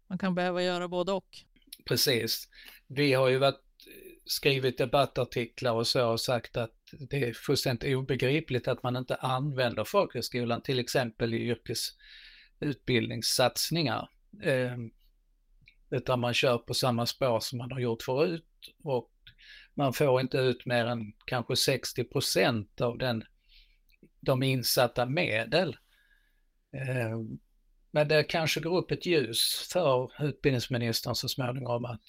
Man 0.07 0.19
kan 0.19 0.35
behöva 0.35 0.63
göra 0.63 0.89
både 0.89 1.13
och. 1.13 1.29
Precis. 1.85 2.49
Vi 2.87 3.13
har 3.13 3.29
ju 3.29 3.39
varit, 3.39 3.61
skrivit 4.25 4.79
debattartiklar 4.79 5.73
och 5.73 5.87
så 5.87 6.11
och 6.11 6.21
sagt 6.21 6.57
att 6.57 6.75
det 7.11 7.25
är 7.25 7.33
fullständigt 7.33 7.97
obegripligt 7.97 8.69
att 8.69 8.83
man 8.83 8.97
inte 8.97 9.15
använder 9.15 9.85
folkhögskolan 9.85 10.63
till 10.63 10.79
exempel 10.79 11.35
i 11.35 11.37
yrkesutbildningssatsningar. 12.59 14.11
Eh, 14.43 14.77
utan 15.91 16.21
man 16.21 16.35
kör 16.35 16.59
på 16.59 16.75
samma 16.75 17.07
spår 17.07 17.41
som 17.41 17.59
man 17.59 17.73
har 17.73 17.81
gjort 17.81 18.03
förut 18.03 18.75
och 18.83 19.13
man 19.75 19.93
får 19.93 20.21
inte 20.21 20.39
ut 20.39 20.67
mer 20.67 20.87
än 20.87 21.13
kanske 21.25 21.57
60 21.57 22.05
procent 22.05 22.81
av 22.81 22.99
den, 22.99 23.25
de 24.21 24.43
insatta 24.43 25.07
medel. 25.07 25.77
Ehm, 26.73 27.39
men 27.91 28.09
det 28.09 28.23
kanske 28.23 28.61
går 28.61 28.77
upp 28.77 28.91
ett 28.91 29.07
ljus 29.07 29.69
för 29.73 30.25
utbildningsministern 30.25 31.15
så 31.15 31.29
småningom 31.29 31.85
att 31.85 32.03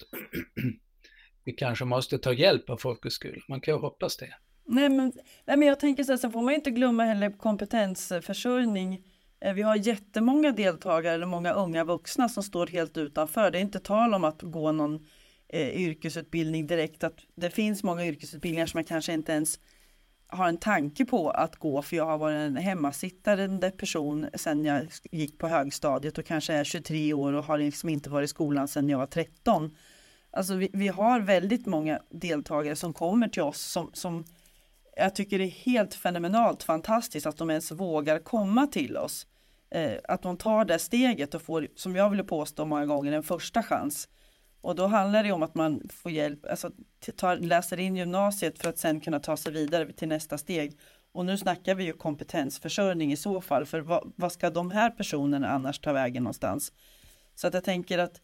vi 1.44 1.52
kanske 1.52 1.84
måste 1.84 2.18
ta 2.18 2.32
hjälp 2.32 2.70
av 2.70 2.76
folkhögskolan. 2.76 3.42
Man 3.48 3.60
kan 3.60 3.74
ju 3.74 3.80
hoppas 3.80 4.16
det. 4.16 4.34
Nej 4.64 4.88
men, 4.88 5.12
nej, 5.44 5.56
men 5.56 5.68
jag 5.68 5.80
tänker 5.80 6.04
så 6.04 6.12
här, 6.12 6.16
så 6.16 6.30
får 6.30 6.42
man 6.42 6.54
inte 6.54 6.70
glömma 6.70 7.04
heller 7.04 7.30
kompetensförsörjning. 7.30 9.04
Eh, 9.40 9.54
vi 9.54 9.62
har 9.62 9.76
jättemånga 9.76 10.52
deltagare, 10.52 11.14
eller 11.14 11.26
många 11.26 11.52
unga 11.52 11.84
vuxna 11.84 12.28
som 12.28 12.42
står 12.42 12.66
helt 12.66 12.96
utanför. 12.96 13.50
Det 13.50 13.58
är 13.58 13.62
inte 13.62 13.80
tal 13.80 14.14
om 14.14 14.24
att 14.24 14.42
gå 14.42 14.72
någon 14.72 15.06
eh, 15.48 15.68
yrkesutbildning 15.68 16.66
direkt. 16.66 17.04
Att 17.04 17.18
det 17.34 17.50
finns 17.50 17.82
många 17.82 18.06
yrkesutbildningar 18.06 18.66
som 18.66 18.78
man 18.78 18.84
kanske 18.84 19.12
inte 19.12 19.32
ens 19.32 19.58
har 20.32 20.48
en 20.48 20.56
tanke 20.56 21.04
på 21.04 21.30
att 21.30 21.56
gå 21.56 21.82
för 21.82 21.96
jag 21.96 22.06
har 22.06 22.18
varit 22.18 22.36
en 22.36 22.56
hemmasittande 22.56 23.70
person 23.70 24.26
sedan 24.34 24.64
jag 24.64 24.86
gick 25.10 25.38
på 25.38 25.48
högstadiet 25.48 26.18
och 26.18 26.24
kanske 26.26 26.52
är 26.52 26.64
23 26.64 27.14
år 27.14 27.32
och 27.32 27.44
har 27.44 27.58
liksom 27.58 27.88
inte 27.88 28.10
varit 28.10 28.24
i 28.24 28.28
skolan 28.28 28.68
sedan 28.68 28.88
jag 28.88 28.98
var 28.98 29.06
13. 29.06 29.76
Alltså 30.30 30.54
vi, 30.54 30.70
vi 30.72 30.88
har 30.88 31.20
väldigt 31.20 31.66
många 31.66 32.00
deltagare 32.10 32.76
som 32.76 32.92
kommer 32.92 33.28
till 33.28 33.42
oss 33.42 33.60
som, 33.60 33.90
som 33.92 34.24
jag 34.96 35.14
tycker 35.14 35.38
det 35.38 35.44
är 35.44 35.48
helt 35.48 35.94
fenomenalt 35.94 36.62
fantastiskt 36.62 37.26
att 37.26 37.36
de 37.36 37.50
ens 37.50 37.72
vågar 37.72 38.18
komma 38.18 38.66
till 38.66 38.96
oss. 38.96 39.26
Eh, 39.70 39.92
att 40.04 40.22
de 40.22 40.36
tar 40.36 40.64
det 40.64 40.78
steget 40.78 41.34
och 41.34 41.42
får, 41.42 41.68
som 41.76 41.96
jag 41.96 42.10
vill 42.10 42.24
påstå 42.24 42.64
många 42.64 42.86
gånger, 42.86 43.12
en 43.12 43.22
första 43.22 43.62
chans. 43.62 44.08
Och 44.60 44.74
då 44.74 44.86
handlar 44.86 45.24
det 45.24 45.32
om 45.32 45.42
att 45.42 45.54
man 45.54 45.88
får 45.88 46.12
hjälp, 46.12 46.46
alltså 46.50 46.70
tar, 47.16 47.36
läser 47.36 47.80
in 47.80 47.96
gymnasiet 47.96 48.58
för 48.58 48.68
att 48.68 48.78
sen 48.78 49.00
kunna 49.00 49.20
ta 49.20 49.36
sig 49.36 49.52
vidare 49.52 49.92
till 49.92 50.08
nästa 50.08 50.38
steg. 50.38 50.78
Och 51.12 51.26
nu 51.26 51.38
snackar 51.38 51.74
vi 51.74 51.84
ju 51.84 51.92
kompetensförsörjning 51.92 53.12
i 53.12 53.16
så 53.16 53.40
fall, 53.40 53.66
för 53.66 53.80
vad, 53.80 54.12
vad 54.16 54.32
ska 54.32 54.50
de 54.50 54.70
här 54.70 54.90
personerna 54.90 55.48
annars 55.48 55.78
ta 55.78 55.92
vägen 55.92 56.22
någonstans? 56.22 56.72
Så 57.34 57.46
att 57.46 57.54
jag 57.54 57.64
tänker 57.64 57.98
att 57.98 58.20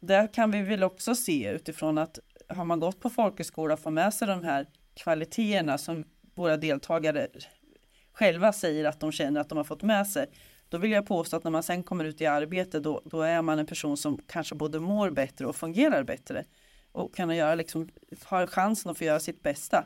där 0.00 0.34
kan 0.34 0.50
vi 0.50 0.62
väl 0.62 0.82
också 0.82 1.14
se 1.14 1.50
utifrån 1.50 1.98
att 1.98 2.18
har 2.48 2.64
man 2.64 2.80
gått 2.80 3.00
på 3.00 3.10
folkhögskola 3.10 3.74
och 3.74 3.80
får 3.80 3.90
med 3.90 4.14
sig 4.14 4.28
de 4.28 4.44
här 4.44 4.66
kvaliteterna 4.94 5.78
som 5.78 6.04
våra 6.34 6.56
deltagare 6.56 7.28
själva 8.12 8.52
säger 8.52 8.84
att 8.84 9.00
de 9.00 9.12
känner 9.12 9.40
att 9.40 9.48
de 9.48 9.58
har 9.58 9.64
fått 9.64 9.82
med 9.82 10.06
sig, 10.06 10.26
då 10.70 10.78
vill 10.78 10.90
jag 10.90 11.06
påstå 11.06 11.36
att 11.36 11.44
när 11.44 11.50
man 11.50 11.62
sen 11.62 11.82
kommer 11.82 12.04
ut 12.04 12.20
i 12.20 12.26
arbete 12.26 12.80
då, 12.80 13.02
då 13.04 13.22
är 13.22 13.42
man 13.42 13.58
en 13.58 13.66
person 13.66 13.96
som 13.96 14.18
kanske 14.26 14.54
både 14.54 14.80
mår 14.80 15.10
bättre 15.10 15.46
och 15.46 15.56
fungerar 15.56 16.02
bättre 16.02 16.44
och 16.92 17.14
kan 17.14 17.36
göra 17.36 17.54
liksom, 17.54 17.88
har 18.24 18.46
chansen 18.46 18.90
att 18.90 18.98
få 18.98 19.04
göra 19.04 19.20
sitt 19.20 19.42
bästa. 19.42 19.84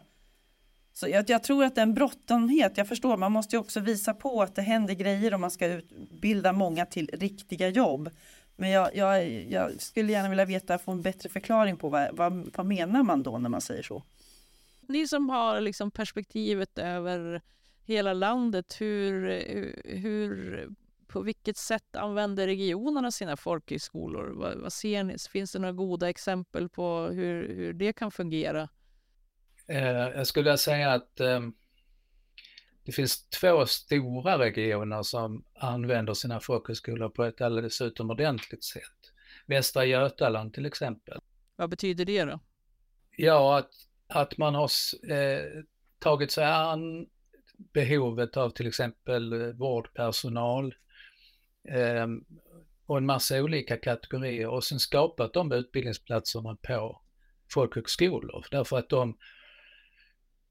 Så 0.92 1.08
jag, 1.08 1.30
jag 1.30 1.42
tror 1.42 1.64
att 1.64 1.74
det 1.74 1.80
är 1.80 1.82
en 1.82 1.94
brottenhet, 1.94 2.76
jag 2.76 2.88
förstår, 2.88 3.16
man 3.16 3.32
måste 3.32 3.56
ju 3.56 3.60
också 3.60 3.80
visa 3.80 4.14
på 4.14 4.42
att 4.42 4.54
det 4.54 4.62
händer 4.62 4.94
grejer 4.94 5.34
om 5.34 5.40
man 5.40 5.50
ska 5.50 5.66
utbilda 5.66 6.52
många 6.52 6.86
till 6.86 7.10
riktiga 7.12 7.68
jobb. 7.68 8.10
Men 8.56 8.70
jag, 8.70 8.96
jag, 8.96 9.30
jag 9.50 9.80
skulle 9.80 10.12
gärna 10.12 10.28
vilja 10.28 10.44
veta, 10.44 10.78
få 10.78 10.92
en 10.92 11.02
bättre 11.02 11.28
förklaring 11.28 11.76
på 11.76 11.88
vad, 11.88 12.16
vad, 12.16 12.50
vad 12.56 12.66
menar 12.66 13.02
man 13.02 13.22
då 13.22 13.38
när 13.38 13.48
man 13.48 13.60
säger 13.60 13.82
så? 13.82 14.02
Ni 14.80 15.08
som 15.08 15.30
har 15.30 15.60
liksom 15.60 15.90
perspektivet 15.90 16.78
över 16.78 17.42
hela 17.84 18.12
landet. 18.12 18.76
Hur, 18.80 19.26
hur, 19.84 20.68
på 21.06 21.20
vilket 21.20 21.56
sätt 21.56 21.96
använder 21.96 22.46
regionerna 22.46 23.10
sina 23.10 23.36
folkhögskolor? 23.36 24.32
Vad, 24.34 24.58
vad 24.58 24.72
ser 24.72 25.04
ni? 25.04 25.16
Finns 25.32 25.52
det 25.52 25.58
några 25.58 25.72
goda 25.72 26.08
exempel 26.08 26.68
på 26.68 27.08
hur, 27.12 27.54
hur 27.54 27.72
det 27.72 27.92
kan 27.92 28.10
fungera? 28.10 28.68
Eh, 29.66 29.88
jag 29.88 30.26
skulle 30.26 30.58
säga 30.58 30.92
att 30.92 31.20
eh, 31.20 31.40
det 32.84 32.92
finns 32.92 33.28
två 33.28 33.66
stora 33.66 34.38
regioner 34.38 35.02
som 35.02 35.44
använder 35.54 36.14
sina 36.14 36.40
folkhögskolor 36.40 37.08
på 37.08 37.24
ett 37.24 37.40
alldeles 37.40 37.80
utomordentligt 37.80 38.64
sätt. 38.64 38.82
Västra 39.46 39.84
Götaland 39.84 40.54
till 40.54 40.66
exempel. 40.66 41.18
Vad 41.56 41.70
betyder 41.70 42.04
det 42.04 42.24
då? 42.24 42.40
Ja, 43.16 43.58
att 43.58 43.70
att 44.06 44.38
man 44.38 44.54
har 44.54 44.70
eh, 45.10 45.62
tagit 45.98 46.32
sig 46.32 46.44
an 46.44 47.06
behovet 47.72 48.36
av 48.36 48.50
till 48.50 48.66
exempel 48.66 49.32
eh, 49.32 49.48
vårdpersonal 49.48 50.74
eh, 51.68 52.06
och 52.86 52.98
en 52.98 53.06
massa 53.06 53.42
olika 53.42 53.76
kategorier. 53.76 54.48
Och 54.48 54.64
sen 54.64 54.80
skapat 54.80 55.32
de 55.32 55.52
utbildningsplatserna 55.52 56.56
på 56.62 57.00
folkhögskolor. 57.52 58.46
Därför 58.50 58.78
att 58.78 58.88
de, 58.88 59.18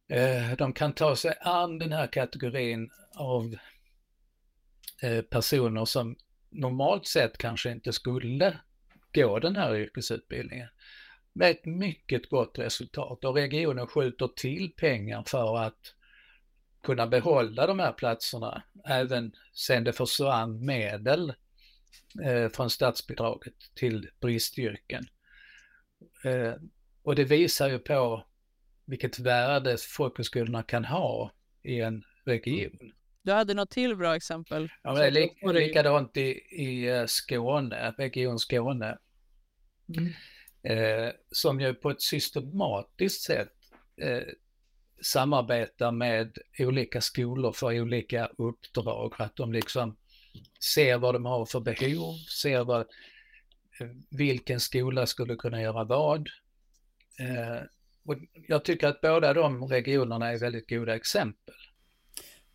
eh, 0.10 0.58
de 0.58 0.74
kan 0.74 0.94
ta 0.94 1.16
sig 1.16 1.34
an 1.42 1.80
den 1.80 1.92
här 1.92 2.08
kategorin 2.08 2.90
av 3.16 3.56
eh, 5.02 5.22
personer 5.22 5.86
som 5.86 6.16
normalt 6.50 7.08
sett 7.08 7.38
kanske 7.38 7.72
inte 7.72 7.94
skulle 7.94 8.60
gå 9.14 9.40
den 9.40 9.56
här 9.56 9.76
yrkesutbildningen. 9.76 10.70
Med 11.34 11.52
ett 11.52 11.66
mycket 11.66 12.30
gott 12.30 12.60
resultat. 12.60 13.26
Och 13.26 13.36
regionen 13.36 13.88
skjuter 13.88 14.28
till 14.28 14.74
pengar 14.78 15.24
för 15.28 15.58
att 15.58 15.94
kunna 16.84 17.08
behålla 17.08 17.68
de 17.68 17.80
här 17.80 17.92
platserna 17.92 18.64
även 18.86 19.32
sen 19.54 19.84
det 19.84 19.94
försvann 19.94 20.66
medel 20.66 21.34
eh, 22.24 22.50
från 22.50 22.70
statsbidraget 22.70 23.54
till 23.76 24.10
bristyrken. 24.20 25.06
Eh, 26.26 26.54
och 27.04 27.16
det 27.16 27.24
visar 27.24 27.70
ju 27.70 27.80
på 27.80 28.26
vilket 28.86 29.20
värde 29.20 29.78
folkhögskolorna 29.78 30.64
kan 30.64 30.86
ha 30.86 31.32
i 31.64 31.82
en 31.82 32.04
region. 32.26 32.94
Du 33.22 33.32
hade 33.32 33.54
något 33.54 33.72
till 33.72 33.96
bra 33.96 34.16
exempel? 34.16 34.70
Ja, 34.84 34.94
men 34.94 35.14
lik, 35.14 35.32
likadant 35.42 36.18
i, 36.18 36.30
i 36.52 36.90
eh, 36.90 37.06
Skåne, 37.06 37.94
Region 37.98 38.40
Skåne. 38.40 38.98
Mm. 39.98 40.14
Eh, 40.64 41.12
som 41.32 41.62
ju 41.62 41.74
på 41.74 41.90
ett 41.90 42.02
systematiskt 42.02 43.22
sätt 43.22 43.54
eh, 44.02 44.24
samarbetar 45.02 45.92
med 45.92 46.38
olika 46.60 47.02
skolor 47.02 47.52
för 47.52 47.82
olika 47.82 48.30
uppdrag. 48.38 49.14
Att 49.18 49.36
de 49.36 49.54
liksom 49.54 49.96
ser 50.74 50.98
vad 50.98 51.16
de 51.16 51.26
har 51.26 51.46
för 51.46 51.60
behov, 51.60 52.18
ser 52.42 52.64
vad, 52.64 52.82
eh, 52.82 53.88
vilken 54.10 54.60
skola 54.60 55.06
skulle 55.06 55.36
kunna 55.36 55.62
göra 55.62 55.84
vad. 55.84 56.30
Eh, 57.20 57.64
och 58.06 58.16
jag 58.48 58.66
tycker 58.66 58.88
att 58.88 59.02
båda 59.02 59.34
de 59.34 59.68
regionerna 59.68 60.32
är 60.32 60.40
väldigt 60.40 60.70
goda 60.70 60.96
exempel. 60.96 61.56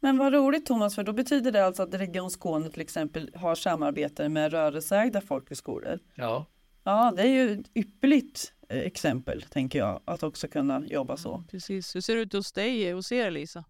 Men 0.00 0.18
vad 0.18 0.32
roligt 0.32 0.66
Thomas, 0.66 0.94
för 0.94 1.04
då 1.04 1.12
betyder 1.12 1.52
det 1.52 1.66
alltså 1.66 1.82
att 1.82 1.94
Region 1.94 2.30
Skåne 2.30 2.70
till 2.70 2.80
exempel 2.80 3.30
har 3.34 3.54
samarbete 3.54 4.28
med 4.28 4.52
rörelseägda 4.52 5.20
folkhögskolor? 5.20 5.98
Ja. 6.14 6.46
Ja, 6.84 7.12
det 7.16 7.22
är 7.22 7.26
ju 7.26 7.64
ypperligt 7.74 8.52
exempel, 8.68 9.42
tänker 9.42 9.78
jag, 9.78 10.00
att 10.04 10.22
också 10.22 10.48
kunna 10.48 10.86
jobba 10.86 11.16
så. 11.16 11.34
Mm, 11.34 11.46
precis. 11.46 11.96
Hur 11.96 12.00
ser 12.00 12.16
det 12.16 12.22
ut 12.22 12.32
hos 12.32 12.52
dig, 12.52 12.92
hos 12.92 13.12
er 13.12 13.30
Lisa? 13.30 13.64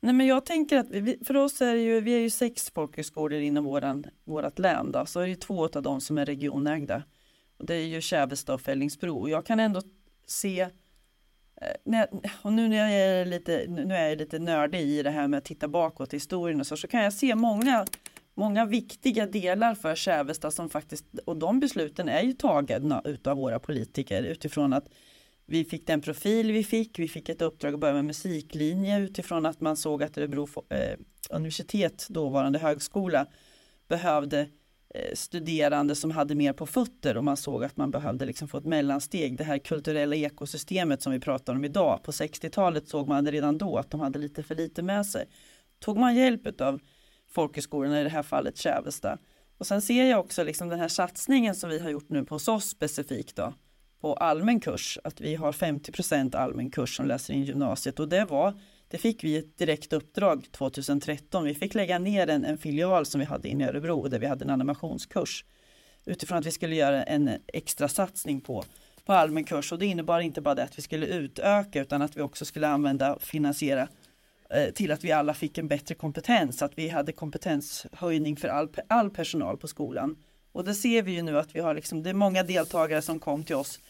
Nej, 0.00 0.14
men 0.14 0.26
jag 0.26 0.46
tänker 0.46 0.78
att 0.78 0.90
vi, 0.90 1.18
för 1.26 1.36
oss 1.36 1.60
är 1.60 1.74
det 1.74 1.80
ju, 1.80 2.00
vi 2.00 2.14
är 2.14 2.18
ju 2.18 2.30
sex 2.30 2.70
folkhögskolor 2.70 3.40
inom 3.40 3.64
våran, 3.64 4.04
vårat 4.24 4.58
län 4.58 4.92
då, 4.92 5.06
så 5.06 5.20
är 5.20 5.26
det 5.26 5.36
två 5.36 5.64
av 5.64 5.82
dem 5.82 6.00
som 6.00 6.18
är 6.18 6.26
regionägda. 6.26 7.02
Och 7.58 7.66
det 7.66 7.74
är 7.74 7.86
ju 7.86 8.00
Kävesta 8.00 8.54
och 8.54 8.60
Fällingsbro. 8.60 9.18
Och 9.18 9.30
jag 9.30 9.46
kan 9.46 9.60
ändå 9.60 9.82
se, 10.26 10.60
eh, 10.60 12.02
och 12.42 12.52
nu 12.52 12.68
när 12.68 12.76
jag 12.76 12.92
är 12.92 13.24
lite, 13.24 13.64
nu 13.68 13.94
är 13.94 14.08
jag 14.08 14.18
lite 14.18 14.38
nördig 14.38 14.80
i 14.80 15.02
det 15.02 15.10
här 15.10 15.28
med 15.28 15.38
att 15.38 15.44
titta 15.44 15.68
bakåt 15.68 16.12
i 16.12 16.16
historien 16.16 16.60
och 16.60 16.66
så, 16.66 16.76
så 16.76 16.88
kan 16.88 17.02
jag 17.02 17.12
se 17.12 17.34
många 17.34 17.86
många 18.36 18.66
viktiga 18.66 19.26
delar 19.26 19.74
för 19.74 19.94
Kävesta 19.94 20.50
som 20.50 20.70
faktiskt, 20.70 21.04
och 21.24 21.36
de 21.36 21.60
besluten 21.60 22.08
är 22.08 22.22
ju 22.22 22.32
tagna 22.32 23.02
utav 23.04 23.36
våra 23.36 23.58
politiker 23.58 24.22
utifrån 24.22 24.72
att 24.72 24.88
vi 25.46 25.64
fick 25.64 25.86
den 25.86 26.00
profil 26.00 26.52
vi 26.52 26.64
fick, 26.64 26.98
vi 26.98 27.08
fick 27.08 27.28
ett 27.28 27.42
uppdrag 27.42 27.74
att 27.74 27.80
börja 27.80 27.94
med 27.94 28.04
musiklinje 28.04 29.00
utifrån 29.00 29.46
att 29.46 29.60
man 29.60 29.76
såg 29.76 30.02
att 30.02 30.18
Örebro 30.18 30.48
eh, 30.68 30.98
universitet, 31.30 32.06
dåvarande 32.10 32.58
högskola, 32.58 33.26
behövde 33.88 34.40
eh, 34.94 35.14
studerande 35.14 35.94
som 35.94 36.10
hade 36.10 36.34
mer 36.34 36.52
på 36.52 36.66
fötter 36.66 37.16
och 37.16 37.24
man 37.24 37.36
såg 37.36 37.64
att 37.64 37.76
man 37.76 37.90
behövde 37.90 38.26
liksom 38.26 38.48
få 38.48 38.58
ett 38.58 38.64
mellansteg. 38.64 39.38
Det 39.38 39.44
här 39.44 39.58
kulturella 39.58 40.16
ekosystemet 40.16 41.02
som 41.02 41.12
vi 41.12 41.20
pratar 41.20 41.54
om 41.54 41.64
idag. 41.64 42.02
På 42.02 42.10
60-talet 42.10 42.88
såg 42.88 43.08
man 43.08 43.30
redan 43.30 43.58
då 43.58 43.76
att 43.76 43.90
de 43.90 44.00
hade 44.00 44.18
lite 44.18 44.42
för 44.42 44.54
lite 44.54 44.82
med 44.82 45.06
sig. 45.06 45.28
Tog 45.78 45.98
man 45.98 46.14
hjälp 46.14 46.60
av 46.60 46.80
folkhögskolorna, 47.36 48.00
i 48.00 48.04
det 48.04 48.10
här 48.10 48.22
fallet 48.22 48.56
Kävesta. 48.56 49.18
Och 49.58 49.66
sen 49.66 49.82
ser 49.82 50.04
jag 50.04 50.20
också 50.20 50.44
liksom 50.44 50.68
den 50.68 50.80
här 50.80 50.88
satsningen 50.88 51.54
som 51.54 51.70
vi 51.70 51.78
har 51.78 51.90
gjort 51.90 52.08
nu 52.08 52.24
på 52.24 52.34
hos 52.34 52.48
oss 52.48 52.68
specifikt 52.68 53.36
då, 53.36 53.54
på 54.00 54.14
allmän 54.14 54.60
kurs, 54.60 54.98
att 55.04 55.20
vi 55.20 55.34
har 55.34 55.52
50% 55.52 56.36
allmän 56.36 56.70
kurs 56.70 56.96
som 56.96 57.06
läser 57.06 57.34
in 57.34 57.44
gymnasiet 57.44 58.00
och 58.00 58.08
det 58.08 58.24
var 58.24 58.60
det 58.88 58.98
fick 58.98 59.24
vi 59.24 59.36
ett 59.36 59.58
direkt 59.58 59.92
uppdrag 59.92 60.46
2013. 60.52 61.44
Vi 61.44 61.54
fick 61.54 61.74
lägga 61.74 61.98
ner 61.98 62.26
en, 62.30 62.44
en 62.44 62.58
filial 62.58 63.06
som 63.06 63.18
vi 63.18 63.24
hade 63.24 63.48
inne 63.48 63.64
i 63.64 63.68
Örebro 63.68 64.08
där 64.08 64.18
vi 64.18 64.26
hade 64.26 64.44
en 64.44 64.50
animationskurs 64.50 65.44
utifrån 66.04 66.38
att 66.38 66.46
vi 66.46 66.50
skulle 66.50 66.74
göra 66.74 67.02
en 67.02 67.30
extra 67.52 67.88
satsning 67.88 68.40
på, 68.40 68.64
på 69.04 69.12
allmän 69.12 69.44
kurs 69.44 69.72
och 69.72 69.78
det 69.78 69.86
innebar 69.86 70.20
inte 70.20 70.40
bara 70.40 70.54
det 70.54 70.64
att 70.64 70.78
vi 70.78 70.82
skulle 70.82 71.06
utöka 71.06 71.80
utan 71.80 72.02
att 72.02 72.16
vi 72.16 72.22
också 72.22 72.44
skulle 72.44 72.68
använda 72.68 73.14
och 73.14 73.22
finansiera 73.22 73.88
Eh, 74.50 74.70
till 74.70 74.92
att 74.92 75.04
vi 75.04 75.12
alla 75.12 75.34
fick 75.34 75.58
en 75.58 75.68
bättre 75.68 75.94
kompetens, 75.94 76.62
att 76.62 76.78
vi 76.78 76.88
hade 76.88 77.12
kompetenshöjning 77.12 78.36
för 78.36 78.48
all, 78.48 78.68
all 78.88 79.10
personal 79.10 79.56
på 79.56 79.68
skolan. 79.68 80.16
Och 80.52 80.64
det 80.64 80.74
ser 80.74 81.02
vi 81.02 81.12
ju 81.12 81.22
nu 81.22 81.38
att 81.38 81.56
vi 81.56 81.60
har 81.60 81.74
liksom, 81.74 82.02
det 82.02 82.10
är 82.10 82.14
många 82.14 82.42
deltagare 82.42 83.02
som 83.02 83.20
kom 83.20 83.44
till 83.44 83.56
oss 83.56 83.80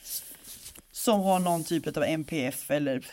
som 0.90 1.21
har 1.21 1.40
någon 1.40 1.64
typ 1.64 1.97
av 1.97 2.05
MPF 2.05 2.71
eller 2.71 3.05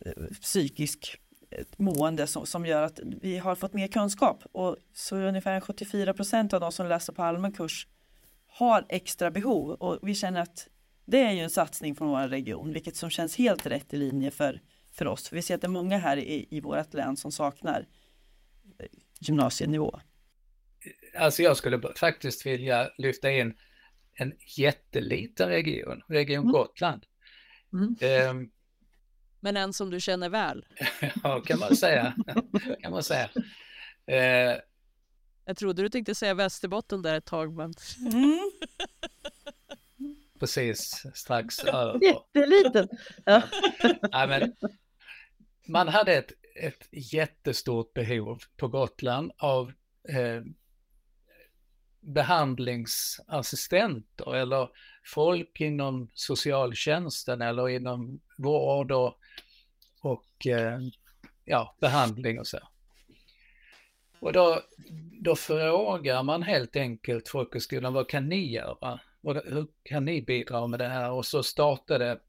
eh, 0.00 0.12
psykisk 0.42 1.20
eh, 1.50 1.64
mående 1.76 2.26
som, 2.26 2.46
som 2.46 2.66
gör 2.66 2.82
att 2.82 3.00
vi 3.22 3.38
har 3.38 3.54
fått 3.54 3.72
mer 3.72 3.88
kunskap 3.88 4.44
och 4.52 4.76
så 4.92 5.16
ungefär 5.16 5.60
74 5.60 6.14
procent 6.14 6.52
av 6.52 6.60
de 6.60 6.72
som 6.72 6.86
läser 6.86 7.12
på 7.12 7.22
allmän 7.22 7.52
kurs 7.52 7.86
har 8.46 8.86
extra 8.88 9.30
behov 9.30 9.70
och 9.70 9.98
vi 10.02 10.14
känner 10.14 10.40
att 10.40 10.68
det 11.04 11.20
är 11.20 11.32
ju 11.32 11.40
en 11.40 11.50
satsning 11.50 11.94
från 11.94 12.08
vår 12.08 12.28
region, 12.28 12.72
vilket 12.72 12.96
som 12.96 13.10
känns 13.10 13.36
helt 13.36 13.66
rätt 13.66 13.94
i 13.94 13.96
linje 13.96 14.30
för 14.30 14.60
för 14.94 15.06
oss. 15.06 15.32
Vi 15.32 15.42
ser 15.42 15.54
att 15.54 15.60
det 15.60 15.66
är 15.66 15.68
många 15.68 15.98
här 15.98 16.16
i, 16.16 16.46
i 16.50 16.60
vårt 16.60 16.94
län 16.94 17.16
som 17.16 17.32
saknar 17.32 17.86
gymnasienivå. 19.20 20.00
Alltså 21.18 21.42
jag 21.42 21.56
skulle 21.56 21.80
faktiskt 21.96 22.46
vilja 22.46 22.90
lyfta 22.98 23.30
in 23.30 23.54
en 24.14 24.32
jätteliten 24.56 25.48
region, 25.48 26.02
Region 26.08 26.42
mm. 26.42 26.52
Gotland. 26.52 27.06
Mm. 27.72 28.30
Um, 28.30 28.50
Men 29.40 29.56
en 29.56 29.72
som 29.72 29.90
du 29.90 30.00
känner 30.00 30.28
väl? 30.28 30.66
ja, 31.22 31.40
kan 31.40 31.58
man 31.58 31.76
säga. 31.76 32.14
kan 32.80 32.92
man 32.92 33.02
säga. 33.02 33.30
Uh, 34.10 34.60
jag 35.44 35.56
trodde 35.56 35.82
du 35.82 35.88
tänkte 35.88 36.14
säga 36.14 36.34
Västerbotten 36.34 37.02
där 37.02 37.14
ett 37.14 37.24
tag, 37.24 37.52
men... 37.52 37.74
Mm. 38.12 38.50
Precis, 40.38 41.06
strax 41.14 41.58
över. 41.64 42.04
Jätteliten. 42.04 42.88
Ja. 43.24 43.42
ja, 44.12 44.26
men 44.26 44.52
man 45.66 45.88
hade 45.88 46.14
ett, 46.14 46.32
ett 46.54 46.88
jättestort 46.90 47.94
behov 47.94 48.42
på 48.56 48.68
Gotland 48.68 49.32
av 49.38 49.72
eh, 50.08 50.42
behandlingsassistenter 52.00 54.34
eller 54.34 54.68
folk 55.04 55.60
inom 55.60 56.10
socialtjänsten 56.14 57.42
eller 57.42 57.68
inom 57.68 58.20
vård 58.38 58.92
och, 58.92 59.18
och 60.00 60.46
eh, 60.46 60.78
ja, 61.44 61.76
behandling 61.80 62.38
och 62.38 62.46
så. 62.46 62.58
Och 64.20 64.32
då, 64.32 64.60
då 65.20 65.36
frågar 65.36 66.22
man 66.22 66.42
helt 66.42 66.76
enkelt 66.76 67.28
folkhögskolan, 67.28 67.92
vad 67.92 68.08
kan 68.08 68.28
ni 68.28 68.52
göra? 68.52 69.00
Hur 69.22 69.66
kan 69.82 70.04
ni 70.04 70.22
bidra 70.22 70.66
med 70.66 70.80
det 70.80 70.88
här? 70.88 71.10
Och 71.10 71.26
så 71.26 71.42
startade 71.42 72.20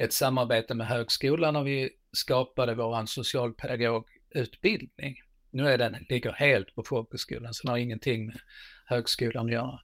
ett 0.00 0.12
samarbete 0.12 0.74
med 0.74 0.86
högskolan 0.86 1.56
och 1.56 1.66
vi 1.66 1.90
skapade 2.12 2.74
våran 2.74 3.06
socialpedagogutbildning. 3.06 5.16
Nu 5.50 5.68
är 5.68 5.78
den, 5.78 6.06
ligger 6.08 6.32
helt 6.32 6.74
på 6.74 6.82
folkhögskolan 6.82 7.54
så 7.54 7.62
den 7.62 7.70
har 7.70 7.78
ingenting 7.78 8.26
med 8.26 8.40
högskolan 8.86 9.46
att 9.46 9.52
göra. 9.52 9.80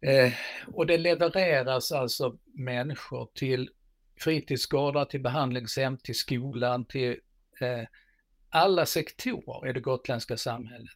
Eh, 0.00 0.32
och 0.66 0.86
det 0.86 0.98
levereras 0.98 1.92
alltså 1.92 2.38
människor 2.54 3.28
till 3.34 3.70
fritidsgårdar, 4.20 5.04
till 5.04 5.20
behandlingshem, 5.20 5.98
till 5.98 6.18
skolan, 6.18 6.84
till 6.84 7.16
eh, 7.60 7.84
alla 8.50 8.86
sektorer 8.86 9.70
i 9.70 9.72
det 9.72 9.80
gotländska 9.80 10.36
samhället. 10.36 10.90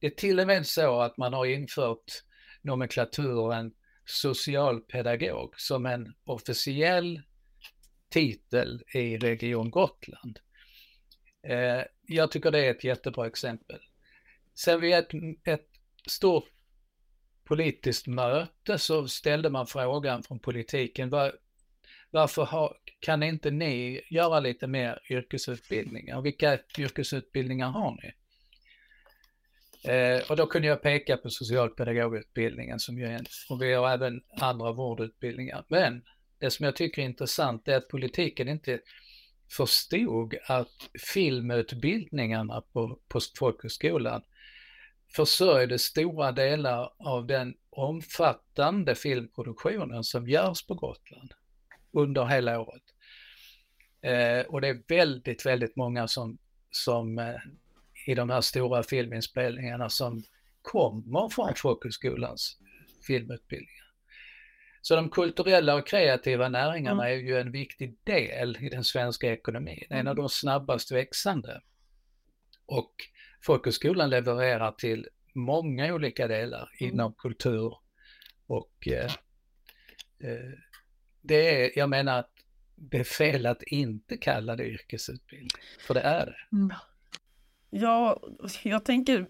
Det 0.00 0.06
är 0.06 0.10
till 0.10 0.40
och 0.40 0.46
med 0.46 0.66
så 0.66 1.00
att 1.00 1.16
man 1.16 1.32
har 1.32 1.46
infört 1.46 2.22
nomenklaturen 2.62 3.72
socialpedagog 4.06 5.60
som 5.60 5.86
en 5.86 6.14
officiell 6.24 7.22
titel 8.10 8.82
i 8.94 9.18
Region 9.18 9.70
Gotland. 9.70 10.38
Eh, 11.48 11.82
jag 12.02 12.30
tycker 12.30 12.50
det 12.50 12.66
är 12.66 12.70
ett 12.70 12.84
jättebra 12.84 13.26
exempel. 13.26 13.80
Sen 14.54 14.80
vid 14.80 14.94
ett, 14.94 15.08
ett 15.44 15.68
stort 16.08 16.48
politiskt 17.44 18.06
möte 18.06 18.78
så 18.78 19.08
ställde 19.08 19.50
man 19.50 19.66
frågan 19.66 20.22
från 20.22 20.38
politiken, 20.38 21.10
var, 21.10 21.32
varför 22.10 22.44
har, 22.44 22.76
kan 23.00 23.22
inte 23.22 23.50
ni 23.50 24.00
göra 24.10 24.40
lite 24.40 24.66
mer 24.66 25.00
yrkesutbildningar? 25.10 26.22
Vilka 26.22 26.58
yrkesutbildningar 26.78 27.70
har 27.70 27.98
ni? 28.02 28.12
Eh, 29.86 30.30
och 30.30 30.36
då 30.36 30.46
kunde 30.46 30.68
jag 30.68 30.82
peka 30.82 31.16
på 31.16 31.30
socialpedagogutbildningen 31.30 32.80
som 32.80 32.98
ju 32.98 33.04
är 33.04 33.10
en, 33.10 33.26
och 33.50 33.62
vi 33.62 33.72
har 33.72 33.90
även 33.90 34.22
andra 34.40 34.72
vårdutbildningar. 34.72 35.64
Men 35.68 36.02
det 36.38 36.50
som 36.50 36.64
jag 36.64 36.76
tycker 36.76 37.02
är 37.02 37.06
intressant 37.06 37.68
är 37.68 37.76
att 37.76 37.88
politiken 37.88 38.48
inte 38.48 38.80
förstod 39.50 40.34
att 40.46 40.90
filmutbildningarna 41.14 42.60
på, 42.60 42.98
på 43.08 43.20
folkhögskolan 43.38 44.22
försörjde 45.16 45.78
stora 45.78 46.32
delar 46.32 46.92
av 46.98 47.26
den 47.26 47.54
omfattande 47.70 48.94
filmproduktionen 48.94 50.04
som 50.04 50.28
görs 50.28 50.66
på 50.66 50.74
Gotland 50.74 51.32
under 51.92 52.24
hela 52.24 52.60
året. 52.60 52.82
Eh, 54.00 54.46
och 54.46 54.60
det 54.60 54.68
är 54.68 54.82
väldigt, 54.88 55.46
väldigt 55.46 55.76
många 55.76 56.08
som, 56.08 56.38
som 56.70 57.18
eh, 57.18 57.34
i 58.06 58.14
de 58.14 58.30
här 58.30 58.40
stora 58.40 58.82
filminspelningarna 58.82 59.88
som 59.88 60.22
kommer 60.62 61.28
från 61.28 61.54
folkhögskolans 61.54 62.58
filmutbildningar. 63.06 63.86
Så 64.80 64.96
de 64.96 65.10
kulturella 65.10 65.74
och 65.74 65.86
kreativa 65.86 66.48
näringarna 66.48 67.08
mm. 67.08 67.18
är 67.18 67.22
ju 67.22 67.40
en 67.40 67.52
viktig 67.52 67.98
del 68.04 68.58
i 68.60 68.68
den 68.68 68.84
svenska 68.84 69.32
ekonomin, 69.32 69.86
en 69.90 70.06
av 70.06 70.16
de 70.16 70.28
snabbast 70.28 70.92
växande. 70.92 71.60
Och 72.66 72.92
folkhögskolan 73.42 74.10
levererar 74.10 74.72
till 74.72 75.08
många 75.34 75.94
olika 75.94 76.28
delar 76.28 76.70
mm. 76.80 76.92
inom 76.92 77.14
kultur 77.14 77.76
och 78.46 78.88
eh, 78.88 79.12
eh, 80.30 80.52
det 81.22 81.64
är, 81.64 81.78
jag 81.78 81.88
menar 81.88 82.18
att 82.18 82.30
det 82.74 82.98
är 82.98 83.04
fel 83.04 83.46
att 83.46 83.62
inte 83.62 84.16
kalla 84.16 84.56
det 84.56 84.64
yrkesutbildning, 84.64 85.50
för 85.86 85.94
det 85.94 86.00
är 86.00 86.26
det. 86.26 86.56
Mm. 86.56 86.72
Ja, 87.70 88.20
jag 88.62 88.84
tänker 88.84 89.26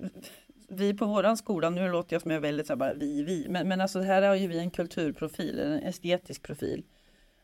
vi 0.68 0.94
på 0.94 1.06
våran 1.06 1.36
skola, 1.36 1.70
nu 1.70 1.90
låter 1.90 2.14
jag 2.14 2.22
som 2.22 2.30
jag 2.30 2.38
är 2.38 2.42
väldigt 2.42 2.66
så 2.66 2.72
här, 2.72 2.78
bara 2.78 2.94
vi, 2.94 3.22
vi, 3.22 3.46
men, 3.48 3.68
men 3.68 3.80
alltså 3.80 4.00
här 4.00 4.22
har 4.22 4.34
ju 4.34 4.48
vi 4.48 4.58
en 4.58 4.70
kulturprofil, 4.70 5.58
en 5.58 5.82
estetisk 5.82 6.42
profil. 6.42 6.84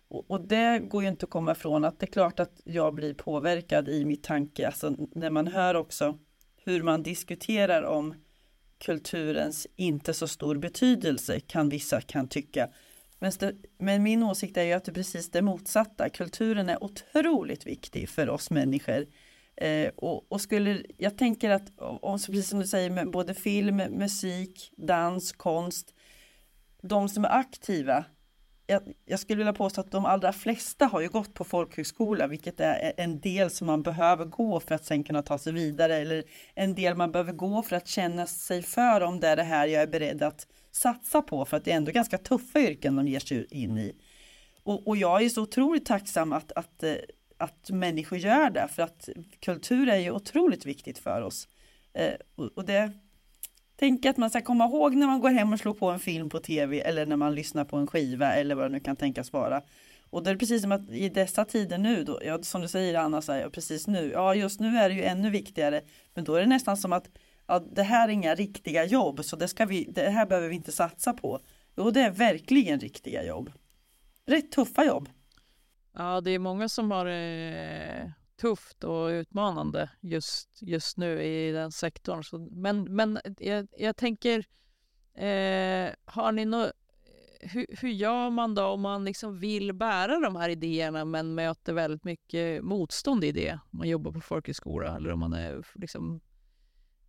Och, 0.09 0.31
och, 0.31 0.41
det 0.41 0.79
går 0.79 1.03
ju 1.03 1.09
inte 1.09 1.25
att 1.25 1.31
komma 1.31 1.53
ifrån 1.53 1.85
att 1.85 2.01
det 2.01 2.07
är 2.07 2.13
klart 2.13 2.41
att 2.41 2.61
jag 2.65 2.95
blir 2.95 3.15
påverkad 3.15 3.89
i 3.89 4.05
mitt 4.05 4.23
tanke, 4.23 4.67
alltså 4.67 4.95
när 5.13 5.31
man 5.31 5.47
hör 5.47 5.75
också 5.75 6.19
hur 6.65 6.83
man 6.83 7.03
diskuterar 7.03 7.83
om 7.83 8.15
kulturens 8.79 9.67
inte 9.77 10.15
så 10.15 10.29
stor 10.29 10.57
betydelse 10.57 11.41
kan 11.41 11.69
vissa 11.69 12.01
kan 12.01 12.29
tycka. 12.29 12.69
Men, 13.19 13.33
men 13.79 14.03
min 14.03 14.23
åsikt 14.23 14.57
är 14.57 14.63
ju 14.63 14.73
att 14.73 14.85
det 14.85 14.93
är 14.93 14.95
precis 14.95 15.31
det 15.31 15.43
motsatta. 15.43 16.09
Kulturen 16.09 16.69
är 16.69 16.85
otroligt 16.85 17.67
viktig 17.67 18.09
för 18.09 18.29
oss 18.29 18.51
människor. 18.51 19.07
Eh, 19.63 19.91
och, 19.97 20.33
och, 20.33 20.41
skulle, 20.41 20.83
jag 20.99 21.19
tänker 21.19 21.51
att, 21.51 21.79
och, 21.79 22.27
precis 22.27 22.49
som 22.49 22.59
du 22.59 22.67
säger, 22.67 22.91
med 22.91 23.11
både 23.11 23.35
film, 23.35 23.77
musik, 23.77 24.73
dans, 24.77 25.33
konst, 25.33 25.95
de 26.83 27.09
som 27.09 27.25
är 27.25 27.29
aktiva, 27.29 28.05
jag, 28.67 28.83
jag, 29.05 29.21
skulle 29.21 29.39
vilja 29.39 29.53
påstå 29.53 29.81
att 29.81 29.91
de 29.91 30.05
allra 30.05 30.33
flesta 30.33 30.87
har 30.87 31.01
ju 31.01 31.09
gått 31.09 31.35
på 31.35 31.45
folkhögskola, 31.45 32.27
vilket 32.27 32.61
är 32.61 32.93
en 32.97 33.21
del 33.21 33.51
som 33.51 33.67
man 33.67 33.83
behöver 33.83 34.25
gå 34.25 34.61
för 34.61 34.75
att 34.75 34.85
sen 34.85 35.05
kunna 35.05 35.23
ta 35.23 35.39
sig 35.39 35.53
vidare, 35.53 35.97
eller 35.97 36.25
en 36.55 36.75
del 36.75 36.95
man 36.95 37.13
behöver 37.13 37.33
gå 37.33 37.63
för 37.63 37.77
att 37.77 37.89
känna 37.89 38.27
sig 38.27 38.63
för 38.63 39.01
om 39.01 39.21
det 39.21 39.29
är 39.29 39.37
det 39.37 39.43
här 39.43 39.67
jag 39.67 39.83
är 39.83 39.87
beredd 39.87 40.23
att 40.23 40.47
satsa 40.71 41.23
på, 41.23 41.45
för 41.45 41.57
att 41.57 41.65
det 41.65 41.73
är 41.73 41.77
ändå 41.77 41.93
ganska 41.93 42.19
tuffa 42.19 42.61
yrken 42.61 42.97
de 42.97 43.09
ger 43.09 43.21
sig 43.21 43.47
in 43.51 43.79
i. 43.79 43.95
Och, 44.63 44.89
och 44.89 44.97
jag 44.97 45.23
är 45.23 45.29
så 45.29 45.43
otroligt 45.43 45.87
tacksam 45.87 46.33
att, 46.33 46.53
att 46.53 46.83
eh, 46.83 46.95
att 47.43 47.71
människor 47.71 48.19
gör 48.19 48.51
det, 48.51 48.69
för 48.69 48.83
att 48.83 49.09
kultur 49.41 49.89
är 49.89 49.99
ju 49.99 50.11
otroligt 50.11 50.67
viktigt 50.67 50.99
för 50.99 51.23
oss. 51.23 51.49
Eh, 51.93 52.15
och, 52.35 52.51
och, 52.55 52.65
det 52.65 52.93
tänker 53.77 54.11
att 54.11 54.17
man 54.17 54.31
ska 54.31 54.41
komma 54.41 54.65
ihåg 54.65 54.95
när 54.95 55.07
man 55.07 55.21
går 55.21 55.31
hem 55.31 55.53
och 55.53 55.59
slår 55.59 55.75
på 55.75 55.91
en 55.91 56.01
film 56.01 56.29
på 56.29 56.39
tv 56.39 56.81
eller 56.81 57.07
när 57.07 57.17
man 57.17 57.35
lyssnar 57.35 57.65
på 57.65 57.77
en 57.77 57.87
skiva 57.87 58.33
eller 58.33 58.55
vad 58.55 58.65
det 58.65 58.69
nu 58.69 58.81
kan 58.81 58.97
tänkas 58.97 59.33
vara. 59.33 59.63
Och 60.11 60.23
det 60.23 60.31
är 60.31 60.37
precis 60.37 60.63
som 60.63 60.73
att 60.73 60.91
i 60.91 61.09
dessa 61.09 61.45
tider 61.45 61.79
nu, 61.79 62.05
då, 62.05 62.21
ja, 62.25 62.43
som 62.43 62.61
du 62.61 62.69
säger 62.69 62.95
Anna, 62.99 63.23
så 63.23 63.33
här, 63.33 63.49
precis 63.49 63.87
nu, 63.87 64.11
ja 64.13 64.35
just 64.35 64.61
nu 64.61 64.77
är 64.77 64.89
det 64.89 64.95
ju 64.95 65.03
ännu 65.03 65.31
viktigare, 65.31 65.81
men 66.15 66.25
då 66.25 66.35
är 66.35 66.41
det 66.41 66.47
nästan 66.47 66.77
som 66.77 66.93
att 66.93 67.09
ja, 67.47 67.59
det 67.59 67.83
här 67.83 68.09
är 68.09 68.13
inga 68.13 68.35
riktiga 68.35 68.85
jobb, 68.85 69.25
så 69.25 69.37
det, 69.37 69.49
ska 69.49 69.65
vi, 69.65 69.85
det 69.85 70.11
här 70.11 70.27
behöver 70.27 70.49
vi 70.49 70.55
inte 70.55 70.73
satsa 70.73 71.13
på. 71.13 71.41
Jo, 71.77 71.91
det 71.91 72.01
är 72.01 72.11
verkligen 72.11 72.81
riktiga 72.81 73.25
jobb. 73.25 73.53
Rätt 74.27 74.53
tuffa 74.53 74.85
jobb. 74.85 75.09
Ja, 75.93 76.21
det 76.21 76.31
är 76.31 76.39
många 76.39 76.69
som 76.69 76.91
har 76.91 77.05
det 77.05 78.13
tufft 78.41 78.85
och 78.85 79.07
utmanande 79.07 79.91
just, 80.01 80.63
just 80.63 80.97
nu 80.97 81.23
i 81.23 81.53
den 81.53 81.73
sektorn. 81.73 82.25
Så, 82.25 82.39
men 82.39 82.97
men 82.97 83.19
jag, 83.39 83.69
jag 83.79 83.97
tänker, 83.97 84.39
eh, 85.15 85.91
har 86.05 86.33
ni 86.33 86.45
något 86.45 86.73
hur, 87.43 87.67
hur 87.81 87.89
gör 87.89 88.31
man 88.31 88.55
då 88.55 88.65
om 88.65 88.81
man 88.81 89.05
liksom 89.05 89.39
vill 89.39 89.73
bära 89.73 90.21
de 90.21 90.37
här 90.37 90.49
idéerna 90.49 91.05
men 91.05 91.35
möter 91.35 91.73
väldigt 91.73 92.05
mycket 92.05 92.65
motstånd 92.65 93.25
i 93.25 93.33
det? 93.33 93.53
Om 93.53 93.79
man 93.79 93.89
jobbar 93.89 94.13
på 94.13 94.21
folkhögskola 94.21 94.97
eller 94.97 95.13
om 95.13 95.21
man 95.21 95.33
är, 95.33 95.67
liksom, 95.75 96.21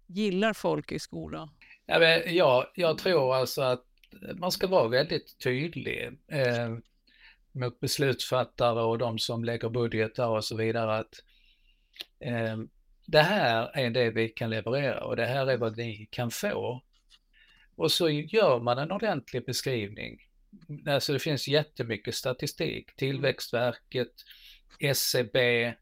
gillar 0.07 0.53
folkhögskola? 0.53 1.49
Ja, 1.85 1.99
men, 1.99 2.35
ja, 2.35 2.71
jag 2.75 2.97
tror 2.97 3.35
alltså 3.35 3.61
att 3.61 3.85
man 4.35 4.51
ska 4.51 4.67
vara 4.67 4.87
väldigt 4.87 5.37
tydlig. 5.43 6.07
Eh, 6.27 6.77
mot 7.53 7.79
beslutsfattare 7.79 8.81
och 8.81 8.97
de 8.97 9.19
som 9.19 9.43
lägger 9.43 9.69
budgetar 9.69 10.27
och 10.27 10.45
så 10.45 10.57
vidare 10.57 10.97
att 10.97 11.23
eh, 12.19 12.57
det 13.05 13.21
här 13.21 13.71
är 13.73 13.89
det 13.89 14.09
vi 14.09 14.29
kan 14.29 14.49
leverera 14.49 15.03
och 15.03 15.15
det 15.15 15.25
här 15.25 15.47
är 15.47 15.57
vad 15.57 15.77
ni 15.77 16.07
kan 16.11 16.31
få. 16.31 16.81
Och 17.75 17.91
så 17.91 18.09
gör 18.09 18.59
man 18.59 18.77
en 18.77 18.91
ordentlig 18.91 19.45
beskrivning. 19.45 20.19
Alltså 20.87 21.13
det 21.13 21.19
finns 21.19 21.47
jättemycket 21.47 22.15
statistik, 22.15 22.95
Tillväxtverket, 22.95 24.11
SCB 24.79 25.39
e 25.39 25.75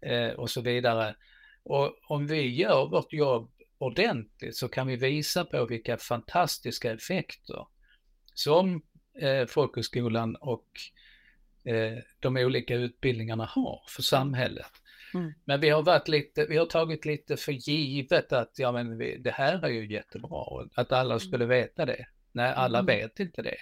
eh, 0.00 0.30
och 0.30 0.50
så 0.50 0.60
vidare. 0.60 1.16
Och 1.62 1.98
om 2.10 2.26
vi 2.26 2.54
gör 2.54 2.88
vårt 2.88 3.12
jobb 3.12 3.50
ordentligt 3.78 4.56
så 4.56 4.68
kan 4.68 4.86
vi 4.86 4.96
visa 4.96 5.44
på 5.44 5.66
vilka 5.66 5.96
fantastiska 5.96 6.92
effekter 6.92 7.66
som 8.34 8.82
eh, 9.20 9.46
folkhögskolan 9.46 10.36
och 10.36 10.66
eh, 11.64 11.98
de 12.20 12.36
olika 12.36 12.74
utbildningarna 12.74 13.44
har 13.44 13.80
för 13.88 14.02
samhället. 14.02 14.72
Mm. 15.14 15.32
Men 15.44 15.60
vi 15.60 15.70
har, 15.70 15.82
varit 15.82 16.08
lite, 16.08 16.46
vi 16.46 16.56
har 16.56 16.66
tagit 16.66 17.04
lite 17.04 17.36
för 17.36 17.52
givet 17.52 18.32
att 18.32 18.52
ja, 18.56 18.72
men 18.72 18.98
vi, 18.98 19.16
det 19.18 19.30
här 19.30 19.64
är 19.64 19.68
ju 19.68 19.92
jättebra 19.92 20.40
och 20.40 20.66
att 20.74 20.92
alla 20.92 21.14
mm. 21.14 21.20
skulle 21.20 21.46
veta 21.46 21.86
det. 21.86 22.06
Nej, 22.32 22.52
alla 22.52 22.78
mm. 22.78 22.86
vet 22.86 23.20
inte 23.20 23.42
det. 23.42 23.56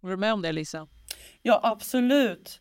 Håller 0.00 0.16
du 0.16 0.20
med 0.20 0.32
om 0.32 0.42
det 0.42 0.52
Lisa? 0.52 0.88
Ja, 1.42 1.60
absolut. 1.62 2.60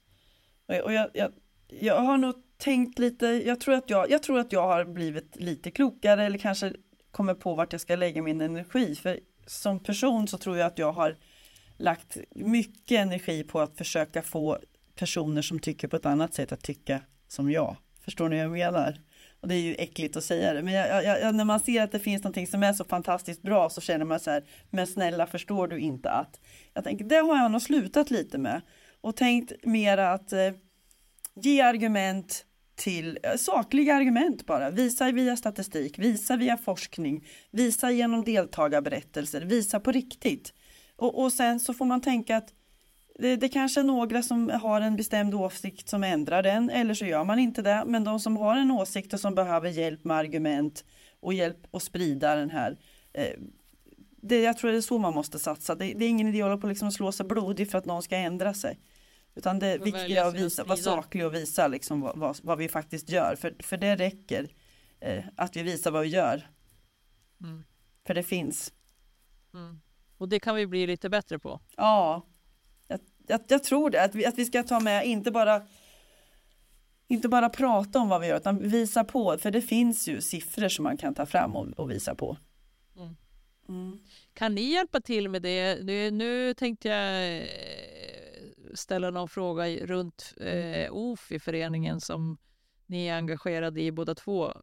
Och 0.83 0.93
jag, 0.93 1.09
jag, 1.13 1.31
jag 1.67 2.01
har 2.01 2.17
nog 2.17 2.35
tänkt 2.57 2.99
lite, 2.99 3.25
jag 3.25 3.59
tror, 3.59 3.75
att 3.75 3.89
jag, 3.89 4.11
jag 4.11 4.23
tror 4.23 4.39
att 4.39 4.51
jag 4.51 4.67
har 4.67 4.85
blivit 4.85 5.35
lite 5.35 5.71
klokare 5.71 6.25
eller 6.25 6.37
kanske 6.37 6.73
kommer 7.11 7.33
på 7.33 7.55
vart 7.55 7.71
jag 7.71 7.81
ska 7.81 7.95
lägga 7.95 8.21
min 8.21 8.41
energi. 8.41 8.95
För 8.95 9.19
som 9.47 9.83
person 9.83 10.27
så 10.27 10.37
tror 10.37 10.57
jag 10.57 10.67
att 10.67 10.79
jag 10.79 10.91
har 10.91 11.17
lagt 11.83 12.17
mycket 12.35 12.99
energi 12.99 13.43
på 13.43 13.61
att 13.61 13.77
försöka 13.77 14.21
få 14.21 14.57
personer 14.95 15.41
som 15.41 15.59
tycker 15.59 15.87
på 15.87 15.95
ett 15.95 16.05
annat 16.05 16.33
sätt 16.33 16.51
att 16.51 16.63
tycka 16.63 17.01
som 17.27 17.51
jag. 17.51 17.77
Förstår 18.01 18.29
ni 18.29 18.35
vad 18.35 18.45
jag 18.45 18.51
menar? 18.51 19.01
Och 19.41 19.47
det 19.47 19.55
är 19.55 19.59
ju 19.61 19.75
äckligt 19.75 20.17
att 20.17 20.23
säga 20.23 20.53
det, 20.53 20.61
men 20.61 20.73
jag, 20.73 21.03
jag, 21.03 21.35
när 21.35 21.45
man 21.45 21.59
ser 21.59 21.81
att 21.81 21.91
det 21.91 21.99
finns 21.99 22.23
någonting 22.23 22.47
som 22.47 22.63
är 22.63 22.73
så 22.73 22.83
fantastiskt 22.83 23.41
bra 23.41 23.69
så 23.69 23.81
känner 23.81 24.05
man 24.05 24.19
så 24.19 24.31
här, 24.31 24.43
men 24.69 24.87
snälla 24.87 25.27
förstår 25.27 25.67
du 25.67 25.79
inte 25.79 26.09
att? 26.09 26.39
Jag 26.73 26.83
tänker, 26.83 27.05
det 27.05 27.15
har 27.15 27.37
jag 27.37 27.51
nog 27.51 27.61
slutat 27.61 28.11
lite 28.11 28.37
med 28.37 28.61
och 29.01 29.15
tänkt 29.15 29.65
mer 29.65 29.97
att 29.97 30.33
eh, 30.33 30.51
ge 31.35 31.61
argument 31.61 32.45
till 32.75 33.19
eh, 33.23 33.35
sakliga 33.35 33.95
argument 33.95 34.45
bara. 34.45 34.69
Visa 34.69 35.11
via 35.11 35.35
statistik, 35.35 35.99
visa 35.99 36.35
via 36.35 36.57
forskning, 36.57 37.27
visa 37.51 37.91
genom 37.91 38.23
deltagarberättelser, 38.23 39.41
visa 39.41 39.79
på 39.79 39.91
riktigt. 39.91 40.53
Och, 40.95 41.23
och 41.23 41.33
sen 41.33 41.59
så 41.59 41.73
får 41.73 41.85
man 41.85 42.01
tänka 42.01 42.37
att 42.37 42.53
det, 43.19 43.35
det 43.35 43.49
kanske 43.49 43.79
är 43.79 43.83
några 43.83 44.23
som 44.23 44.49
har 44.49 44.81
en 44.81 44.95
bestämd 44.95 45.33
åsikt 45.33 45.89
som 45.89 46.03
ändrar 46.03 46.43
den 46.43 46.69
eller 46.69 46.93
så 46.93 47.05
gör 47.05 47.23
man 47.23 47.39
inte 47.39 47.61
det. 47.61 47.83
Men 47.85 48.03
de 48.03 48.19
som 48.19 48.37
har 48.37 48.57
en 48.57 48.71
åsikt 48.71 49.13
och 49.13 49.19
som 49.19 49.35
behöver 49.35 49.69
hjälp 49.69 50.03
med 50.03 50.17
argument 50.17 50.85
och 51.19 51.33
hjälp 51.33 51.75
att 51.75 51.83
sprida 51.83 52.35
den 52.35 52.49
här 52.49 52.77
eh, 53.13 53.39
det, 54.25 54.41
jag 54.41 54.57
tror 54.57 54.71
det 54.71 54.77
är 54.77 54.81
så 54.81 54.97
man 54.97 55.13
måste 55.13 55.39
satsa. 55.39 55.75
Det, 55.75 55.93
det 55.93 56.05
är 56.05 56.09
ingen 56.09 56.27
idé 56.27 56.41
att 56.41 56.45
hålla 56.45 56.57
på 56.57 56.67
liksom 56.67 56.91
slå 56.91 57.11
sig 57.11 57.25
blodig 57.25 57.71
för 57.71 57.77
att 57.77 57.85
någon 57.85 58.03
ska 58.03 58.15
ändra 58.15 58.53
sig. 58.53 58.79
Utan 59.35 59.59
det 59.59 59.77
viktiga 59.77 60.23
är 60.23 60.27
att 60.27 60.35
visa, 60.35 60.63
vara 60.63 60.77
saklig 60.77 61.25
och 61.25 61.33
visa 61.33 61.67
liksom 61.67 62.01
vad, 62.01 62.17
vad, 62.17 62.39
vad, 62.43 62.57
vi 62.57 62.69
faktiskt 62.69 63.09
gör. 63.09 63.35
För, 63.35 63.55
för 63.59 63.77
det 63.77 63.95
räcker 63.95 64.47
eh, 64.99 65.23
att 65.35 65.55
vi 65.55 65.63
visar 65.63 65.91
vad 65.91 66.01
vi 66.01 66.07
gör. 66.07 66.47
Mm. 67.41 67.63
För 68.07 68.13
det 68.13 68.23
finns. 68.23 68.73
Mm. 69.53 69.79
Och 70.23 70.29
det 70.29 70.39
kan 70.39 70.55
vi 70.55 70.67
bli 70.67 70.87
lite 70.87 71.09
bättre 71.09 71.39
på. 71.39 71.59
Ja, 71.77 72.25
jag, 73.27 73.39
jag 73.47 73.63
tror 73.63 73.89
det, 73.89 74.03
att 74.03 74.15
vi, 74.15 74.25
att 74.25 74.37
vi 74.37 74.45
ska 74.45 74.63
ta 74.63 74.79
med, 74.79 75.05
inte 75.05 75.31
bara 75.31 75.61
inte 77.07 77.29
bara 77.29 77.49
prata 77.49 77.99
om 77.99 78.09
vad 78.09 78.21
vi 78.21 78.27
gör 78.27 78.37
utan 78.37 78.69
visa 78.69 79.03
på, 79.03 79.37
för 79.37 79.51
det 79.51 79.61
finns 79.61 80.07
ju 80.07 80.21
siffror 80.21 80.69
som 80.69 80.83
man 80.83 80.97
kan 80.97 81.13
ta 81.13 81.25
fram 81.25 81.55
och, 81.55 81.67
och 81.67 81.91
visa 81.91 82.15
på. 82.15 82.37
Mm. 82.97 83.15
Mm. 83.69 83.99
Kan 84.33 84.55
ni 84.55 84.61
hjälpa 84.61 85.01
till 85.01 85.29
med 85.29 85.41
det? 85.41 85.83
Nu, 85.83 86.11
nu 86.11 86.53
tänkte 86.53 86.87
jag 86.87 87.37
eh, 87.37 87.47
ställa 88.73 89.09
någon 89.09 89.29
fråga 89.29 89.67
runt 89.67 90.33
eh, 90.37 90.91
OFI-föreningen 90.91 92.01
som 92.01 92.37
ni 92.85 93.05
är 93.07 93.17
engagerade 93.17 93.81
i 93.81 93.91
båda 93.91 94.15
två. 94.15 94.53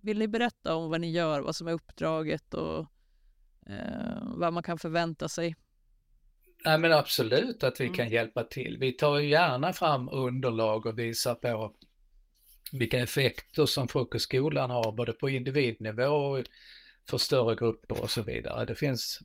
Vill 0.00 0.18
ni 0.18 0.28
berätta 0.28 0.74
om 0.74 0.90
vad 0.90 1.00
ni 1.00 1.10
gör, 1.10 1.40
vad 1.40 1.56
som 1.56 1.68
är 1.68 1.72
uppdraget 1.72 2.54
och 2.54 2.86
eh, 3.66 4.22
vad 4.22 4.52
man 4.52 4.62
kan 4.62 4.78
förvänta 4.78 5.28
sig? 5.28 5.56
Nej 6.64 6.78
men 6.78 6.92
absolut 6.92 7.64
att 7.64 7.80
vi 7.80 7.84
mm. 7.84 7.96
kan 7.96 8.08
hjälpa 8.08 8.44
till. 8.44 8.76
Vi 8.80 8.92
tar 8.92 9.18
gärna 9.18 9.72
fram 9.72 10.08
underlag 10.08 10.86
och 10.86 10.98
visar 10.98 11.34
på 11.34 11.74
vilka 12.72 12.98
effekter 12.98 13.66
som 13.66 13.88
folkhögskolan 13.88 14.70
har 14.70 14.92
både 14.92 15.12
på 15.12 15.28
individnivå 15.28 16.04
och 16.04 16.44
för 17.10 17.18
större 17.18 17.54
grupper 17.54 18.02
och 18.02 18.10
så 18.10 18.22
vidare. 18.22 18.64
Det 18.64 18.74
finns, 18.74 19.20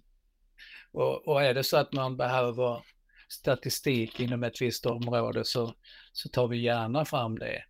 och, 0.91 1.27
och 1.27 1.43
är 1.43 1.53
det 1.53 1.63
så 1.63 1.77
att 1.77 1.93
man 1.93 2.17
behöver 2.17 2.83
statistik 3.29 4.19
inom 4.19 4.43
ett 4.43 4.61
visst 4.61 4.85
område 4.85 5.45
så, 5.45 5.73
så 6.13 6.29
tar 6.29 6.47
vi 6.47 6.57
gärna 6.57 7.05
fram 7.05 7.39
det. 7.39 7.63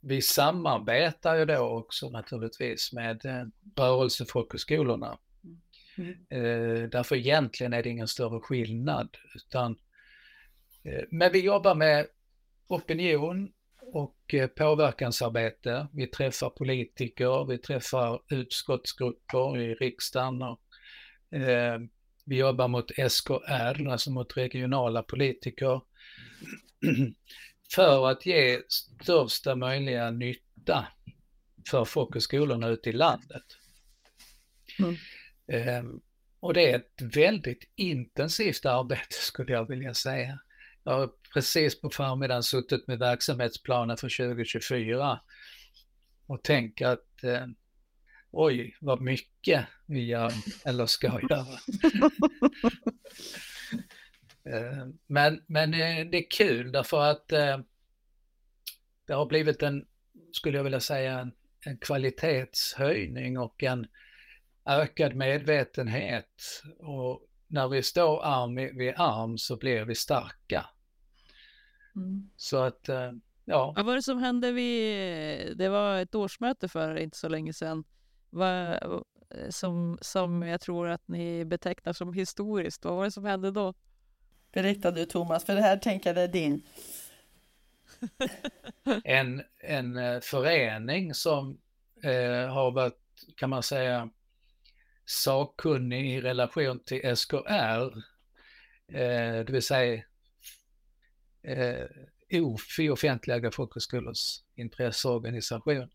Vi 0.00 0.22
samarbetar 0.22 1.34
ju 1.34 1.44
då 1.44 1.58
också 1.58 2.10
naturligtvis 2.10 2.92
med 2.92 3.26
eh, 3.26 3.44
rörelsefolkhögskolorna 3.76 5.18
Mm. 5.98 6.10
Eh, 6.10 6.88
därför 6.88 7.16
egentligen 7.16 7.72
är 7.72 7.82
det 7.82 7.88
ingen 7.88 8.08
större 8.08 8.40
skillnad. 8.40 9.16
Utan, 9.34 9.76
eh, 10.84 11.04
men 11.10 11.32
vi 11.32 11.40
jobbar 11.40 11.74
med 11.74 12.06
opinion 12.68 13.52
och 13.92 14.34
eh, 14.34 14.46
påverkansarbete. 14.46 15.88
Vi 15.92 16.06
träffar 16.06 16.50
politiker, 16.50 17.44
vi 17.44 17.58
träffar 17.58 18.20
utskottsgrupper 18.28 19.58
i 19.58 19.74
riksdagen. 19.74 20.42
Och, 20.42 20.60
eh, 21.38 21.80
vi 22.26 22.36
jobbar 22.36 22.68
mot 22.68 22.90
SKR, 23.08 23.88
alltså 23.88 24.10
mot 24.10 24.36
regionala 24.36 25.02
politiker. 25.02 25.80
för 27.74 28.10
att 28.10 28.26
ge 28.26 28.60
största 28.68 29.56
möjliga 29.56 30.10
nytta 30.10 30.86
för 31.70 31.84
folkhögskolorna 31.84 32.68
ute 32.68 32.90
i 32.90 32.92
landet. 32.92 33.44
Mm. 34.78 34.96
Ehm, 35.48 36.00
och 36.40 36.54
det 36.54 36.70
är 36.70 36.76
ett 36.76 37.16
väldigt 37.16 37.70
intensivt 37.76 38.64
arbete 38.66 39.06
skulle 39.10 39.52
jag 39.52 39.68
vilja 39.68 39.94
säga. 39.94 40.38
Jag 40.84 40.92
har 40.92 41.10
precis 41.34 41.80
på 41.80 41.90
förmiddagen 41.90 42.42
suttit 42.42 42.86
med 42.86 42.98
verksamhetsplanen 42.98 43.96
för 43.96 44.34
2024 44.34 45.20
och 46.26 46.42
tänkt 46.42 46.82
att 46.82 47.24
eh, 47.24 47.46
oj, 48.30 48.76
vad 48.80 49.00
mycket 49.00 49.66
vi 49.86 50.04
gör 50.04 50.32
eller 50.64 50.86
ska 50.86 51.06
göra. 51.30 51.46
eh, 54.44 54.86
men, 55.06 55.42
men 55.46 55.74
eh, 55.74 56.06
det 56.06 56.18
är 56.18 56.30
kul 56.30 56.72
därför 56.72 57.04
att 57.04 57.32
eh, 57.32 57.58
det 59.06 59.12
har 59.12 59.26
blivit 59.26 59.62
en, 59.62 59.86
skulle 60.32 60.56
jag 60.56 60.64
vilja 60.64 60.80
säga, 60.80 61.20
en, 61.20 61.32
en 61.60 61.78
kvalitetshöjning 61.78 63.38
och 63.38 63.62
en 63.62 63.86
ökad 64.64 65.14
medvetenhet 65.14 66.62
och 66.78 67.26
när 67.46 67.68
vi 67.68 67.82
står 67.82 68.24
arm 68.24 68.54
vid 68.54 68.94
arm 68.96 69.38
så 69.38 69.56
blir 69.56 69.84
vi 69.84 69.94
starka. 69.94 70.66
Mm. 71.96 72.30
Så 72.36 72.56
att, 72.56 72.88
eh, 72.88 73.12
ja. 73.44 73.72
Vad 73.76 73.86
var 73.86 73.94
det 73.94 74.02
som 74.02 74.18
hände 74.18 74.52
vid, 74.52 75.56
det 75.56 75.68
var 75.68 75.98
ett 75.98 76.14
årsmöte 76.14 76.68
för 76.68 76.96
inte 76.96 77.18
så 77.18 77.28
länge 77.28 77.52
sedan, 77.52 77.84
vad, 78.30 78.78
som, 79.50 79.98
som 80.00 80.42
jag 80.42 80.60
tror 80.60 80.88
att 80.88 81.08
ni 81.08 81.44
betecknar 81.44 81.92
som 81.92 82.12
historiskt. 82.12 82.84
Vad 82.84 82.94
var 82.94 83.04
det 83.04 83.10
som 83.10 83.24
hände 83.24 83.50
då? 83.50 83.74
Berätta 84.52 84.90
du 84.90 85.04
Thomas, 85.04 85.44
för 85.44 85.54
det 85.54 85.60
här 85.62 85.76
tänker 85.76 86.14
jag 86.14 86.24
är 86.24 86.28
din. 86.28 86.62
en, 89.04 89.42
en 89.58 89.96
eh, 89.96 90.20
förening 90.20 91.14
som 91.14 91.58
eh, 92.02 92.52
har 92.52 92.70
varit, 92.70 92.98
kan 93.36 93.50
man 93.50 93.62
säga, 93.62 94.10
sakkunnig 95.06 96.14
i 96.14 96.20
relation 96.20 96.80
till 96.84 97.16
SKR, 97.16 97.98
eh, 98.88 99.44
det 99.44 99.50
vill 99.50 99.62
säga 99.62 100.04
eh, 101.42 101.86
OFI, 102.32 102.90
Offentliga 102.90 103.50
folkhögskolors 103.50 104.42
intresseorganisation, 104.54 105.90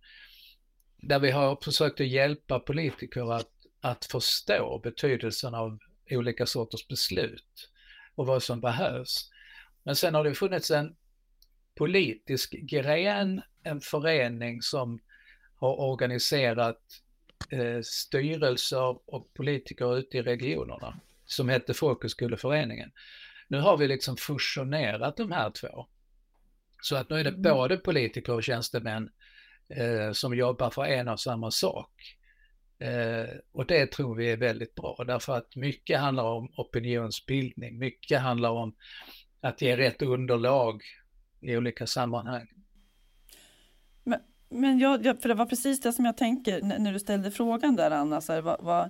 där 0.97 1.19
vi 1.19 1.31
har 1.31 1.57
försökt 1.63 2.01
att 2.01 2.07
hjälpa 2.07 2.59
politiker 2.59 3.33
att, 3.33 3.51
att 3.81 4.05
förstå 4.05 4.79
betydelsen 4.83 5.55
av 5.55 5.79
olika 6.09 6.45
sorters 6.45 6.87
beslut 6.87 7.69
och 8.15 8.25
vad 8.25 8.43
som 8.43 8.61
behövs. 8.61 9.29
Men 9.83 9.95
sen 9.95 10.15
har 10.15 10.23
det 10.23 10.35
funnits 10.35 10.71
en 10.71 10.95
politisk 11.75 12.51
gren, 12.51 13.41
en 13.63 13.81
förening 13.81 14.61
som 14.61 14.99
har 15.55 15.79
organiserat 15.79 16.81
eh, 17.51 17.81
styrelser 17.83 18.99
och 19.05 19.33
politiker 19.33 19.97
ute 19.97 20.17
i 20.17 20.21
regionerna 20.21 20.99
som 21.25 21.49
hette 21.49 21.73
Folkhögskoleföreningen. 21.73 22.91
Nu 23.47 23.59
har 23.59 23.77
vi 23.77 23.87
liksom 23.87 24.17
fusionerat 24.17 25.17
de 25.17 25.31
här 25.31 25.49
två. 25.49 25.87
Så 26.81 26.95
att 26.95 27.09
nu 27.09 27.19
är 27.19 27.23
det 27.23 27.29
mm. 27.29 27.41
både 27.41 27.77
politiker 27.77 28.33
och 28.33 28.43
tjänstemän 28.43 29.09
eh, 29.69 30.11
som 30.11 30.35
jobbar 30.35 30.69
för 30.69 30.85
en 30.85 31.07
och 31.07 31.19
samma 31.19 31.51
sak. 31.51 32.17
Eh, 32.79 33.29
och 33.51 33.65
det 33.65 33.91
tror 33.91 34.15
vi 34.15 34.31
är 34.31 34.37
väldigt 34.37 34.75
bra 34.75 35.03
därför 35.07 35.37
att 35.37 35.55
mycket 35.55 35.99
handlar 35.99 36.23
om 36.23 36.53
opinionsbildning, 36.57 37.77
mycket 37.77 38.21
handlar 38.21 38.49
om 38.49 38.75
att 39.41 39.61
ge 39.61 39.77
rätt 39.77 40.01
underlag 40.01 40.83
i 41.41 41.57
olika 41.57 41.87
sammanhang. 41.87 42.47
Men 44.49 44.79
jag, 44.79 45.05
jag, 45.05 45.21
för 45.21 45.29
det 45.29 45.35
var 45.35 45.45
precis 45.45 45.81
det 45.81 45.93
som 45.93 46.05
jag 46.05 46.17
tänker 46.17 46.61
när, 46.61 46.93
du 46.93 46.99
ställde 46.99 47.31
frågan 47.31 47.75
där 47.75 47.91
Anna. 47.91 48.21
Så 48.21 48.33
här, 48.33 48.41
vad, 48.41 48.63
vad, 48.63 48.89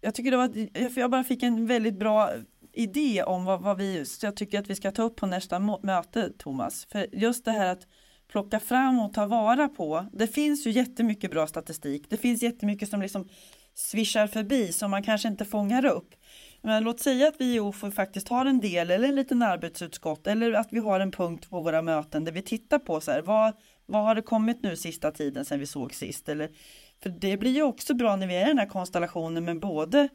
jag 0.00 0.14
tycker 0.14 0.30
det 0.30 0.36
var, 0.36 0.88
för 0.88 1.00
jag 1.00 1.10
bara 1.10 1.24
fick 1.24 1.42
en 1.42 1.66
väldigt 1.66 1.98
bra 1.98 2.30
idé 2.72 3.22
om 3.22 3.44
vad, 3.44 3.62
vad 3.62 3.76
vi, 3.76 4.04
så 4.04 4.26
jag 4.26 4.36
tycker 4.36 4.60
att 4.60 4.70
vi 4.70 4.74
ska 4.74 4.90
ta 4.90 5.02
upp 5.02 5.16
på 5.16 5.26
nästa 5.26 5.58
möte 5.82 6.32
Thomas. 6.38 6.86
För 6.90 7.06
just 7.12 7.44
det 7.44 7.50
här 7.50 7.66
att 7.66 7.86
plocka 8.28 8.60
fram 8.60 9.00
och 9.00 9.14
ta 9.14 9.26
vara 9.26 9.68
på. 9.68 10.06
Det 10.12 10.26
finns 10.26 10.66
ju 10.66 10.70
jättemycket 10.70 11.30
bra 11.30 11.46
statistik. 11.46 12.10
Det 12.10 12.16
finns 12.16 12.42
jättemycket 12.42 12.88
som 12.88 13.02
liksom 13.02 13.28
svischar 13.74 14.26
förbi 14.26 14.72
som 14.72 14.90
man 14.90 15.02
kanske 15.02 15.28
inte 15.28 15.44
fångar 15.44 15.84
upp. 15.84 16.14
Men 16.62 16.84
låt 16.84 17.00
säga 17.00 17.28
att 17.28 17.34
vi 17.38 17.54
i 17.54 17.60
OFO 17.60 17.90
faktiskt 17.90 18.28
har 18.28 18.46
en 18.46 18.60
del 18.60 18.90
eller 18.90 19.08
en 19.08 19.14
liten 19.14 19.42
arbetsutskott 19.42 20.26
eller 20.26 20.52
att 20.52 20.68
vi 20.70 20.78
har 20.78 21.00
en 21.00 21.10
punkt 21.10 21.50
på 21.50 21.60
våra 21.60 21.82
möten 21.82 22.24
där 22.24 22.32
vi 22.32 22.42
tittar 22.42 22.78
på 22.78 23.00
så 23.00 23.10
här, 23.10 23.22
vad, 23.22 23.52
vad 23.86 24.04
har 24.04 24.14
det 24.14 24.22
kommit 24.22 24.62
nu 24.62 24.76
sista 24.76 25.10
tiden 25.10 25.44
sen 25.44 25.60
vi 25.60 25.66
såg 25.66 25.94
sist? 25.94 26.28
Eller, 26.28 26.50
för 27.02 27.10
det 27.10 27.36
blir 27.36 27.50
ju 27.50 27.62
också 27.62 27.94
bra 27.94 28.16
när 28.16 28.26
vi 28.26 28.36
är 28.36 28.44
i 28.44 28.48
den 28.48 28.58
här 28.58 28.66
konstellationen 28.66 29.44
med 29.44 29.60
både 29.60 30.08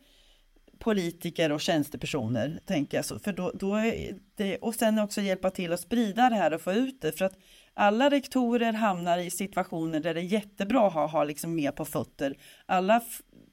politiker 0.80 1.52
och 1.52 1.62
tjänstepersoner, 1.62 2.60
tänker 2.66 2.98
jag. 2.98 3.06
Så, 3.06 3.20
för 3.20 3.34
då, 3.34 3.52
då 3.54 3.76
är 3.76 4.16
det, 4.36 4.58
och 4.58 4.76
sen 4.76 5.00
också 5.00 5.22
hjälpa 5.22 5.50
till 5.50 5.74
att 5.74 5.80
sprida 5.80 6.30
det 6.30 6.36
här 6.36 6.54
och 6.54 6.62
få 6.62 6.74
ut 6.74 7.02
det. 7.02 7.12
För 7.12 7.26
att 7.26 7.38
alla 7.74 8.10
rektorer 8.10 8.74
hamnar 8.74 9.18
i 9.18 9.30
situationer 9.30 10.00
där 10.00 10.14
det 10.14 10.20
är 10.20 10.24
jättebra 10.24 10.88
att 10.88 10.94
ha, 10.94 11.06
ha 11.06 11.24
liksom 11.24 11.56
mer 11.56 11.72
på 11.72 11.86
fötter. 11.86 12.38
Alla 12.66 13.02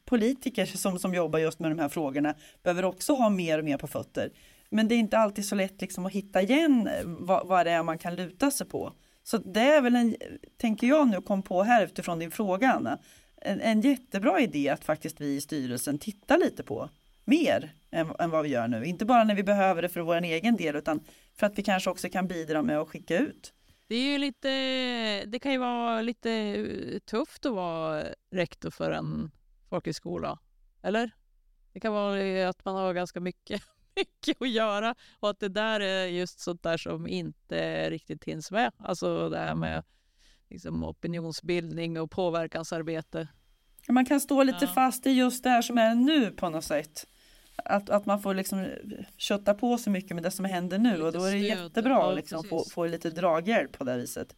politiker 0.04 0.66
som, 0.66 0.98
som 0.98 1.14
jobbar 1.14 1.38
just 1.38 1.59
med 1.59 1.70
de 1.70 1.78
här 1.78 1.88
frågorna 1.88 2.35
behöver 2.62 2.85
också 2.85 3.14
ha 3.14 3.31
mer 3.31 3.59
och 3.59 3.64
mer 3.64 3.76
på 3.76 3.87
fötter. 3.87 4.31
Men 4.70 4.88
det 4.88 4.94
är 4.94 4.98
inte 4.98 5.18
alltid 5.18 5.44
så 5.44 5.54
lätt 5.54 5.81
liksom 5.81 6.07
att 6.07 6.12
hitta 6.12 6.42
igen 6.42 6.87
eh, 6.87 7.02
vad, 7.04 7.46
vad 7.46 7.66
det 7.66 7.70
är 7.70 7.83
man 7.83 7.98
kan 7.98 8.14
luta 8.14 8.50
sig 8.50 8.68
på. 8.68 8.92
Så 9.29 9.38
det 9.38 9.61
är 9.61 9.83
väl 9.83 9.97
en, 9.97 10.17
tänker 10.57 10.87
jag 10.87 11.09
nu 11.09 11.21
kom 11.21 11.43
på 11.43 11.62
här 11.62 11.85
utifrån 11.85 12.19
din 12.19 12.31
fråga 12.31 12.73
Anna, 12.73 12.99
en, 13.37 13.61
en 13.61 13.81
jättebra 13.81 14.41
idé 14.41 14.69
att 14.69 14.85
faktiskt 14.85 15.21
vi 15.21 15.37
i 15.37 15.41
styrelsen 15.41 15.99
tittar 15.99 16.38
lite 16.38 16.62
på 16.62 16.91
mer 17.25 17.73
än, 17.91 18.12
än, 18.19 18.31
vad 18.31 18.43
vi 18.43 18.49
gör 18.49 18.69
nu. 18.69 18.85
Inte 18.85 19.05
bara 19.05 19.25
när 19.25 19.35
vi 19.35 19.43
behöver 19.43 19.83
det 19.83 19.88
för 19.88 20.01
vår 20.01 20.23
egen 20.23 20.57
del 20.57 20.77
utan 20.77 21.01
för 21.35 21.47
att 21.47 21.59
vi 21.59 21.62
kanske 21.62 21.91
också 21.91 22.09
kan 22.09 22.29
bidra 22.29 22.62
med 22.62 22.79
att 22.79 22.88
skicka 22.88 23.19
ut. 23.19 23.53
Det 23.87 23.95
är 23.95 24.12
ju 24.12 24.19
lite, 24.19 24.49
det 25.27 25.38
kan 25.38 25.53
ju 25.53 25.59
vara 25.59 26.03
lite 26.03 26.31
eh, 26.31 26.99
tufft 26.99 27.47
att 27.47 27.53
vara 27.53 28.05
rektor 28.31 28.71
för 28.71 28.91
en 28.91 29.31
folkhögskola, 29.69 30.38
eller? 30.83 31.11
Det 31.73 31.81
kan 31.81 31.93
vara 31.93 32.49
att 32.49 32.64
man 32.64 32.75
har 32.75 32.95
ganska 32.95 33.21
mycket 33.21 33.62
mycket 33.98 34.42
att 34.42 34.50
göra 34.50 34.94
och 35.20 35.30
att 35.30 35.40
det 35.40 35.48
där 35.48 35.80
är 35.80 36.06
just 36.06 36.40
sånt 36.40 36.62
där 36.62 36.76
som 36.76 37.06
inte 37.06 37.90
riktigt 37.90 38.24
hinns 38.24 38.50
med. 38.50 38.72
Alltså 38.78 39.28
det 39.28 39.38
här 39.38 39.54
med 39.54 39.84
liksom 40.50 40.84
opinionsbildning 40.84 42.00
och 42.00 42.11
påverkansarbete. 42.11 43.28
Man 43.88 44.06
kan 44.06 44.20
stå 44.20 44.42
lite 44.42 44.64
ja. 44.64 44.66
fast 44.74 45.06
i 45.06 45.11
just 45.11 45.44
det 45.44 45.50
här 45.50 45.62
som 45.62 45.78
är 45.78 45.94
nu 45.94 46.30
på 46.30 46.48
något 46.48 46.64
sätt. 46.64 47.06
att, 47.64 47.90
att 47.90 48.06
man 48.06 48.22
får 48.22 48.34
liksom 48.34 48.66
kötta 49.16 49.54
på 49.54 49.78
så 49.78 49.90
mycket 49.90 50.14
med 50.14 50.22
det 50.22 50.30
som 50.30 50.44
händer 50.44 50.78
nu 50.78 51.02
och 51.02 51.12
då 51.12 51.24
är 51.24 51.32
det 51.32 51.38
jättebra 51.38 52.08
att 52.11 52.16
liksom 52.16 52.44
få, 52.44 52.64
få 52.70 52.87
lite 52.87 53.11
draghjälp 53.11 53.78
på 53.78 53.84
det 53.84 53.96
viset. 53.96 54.37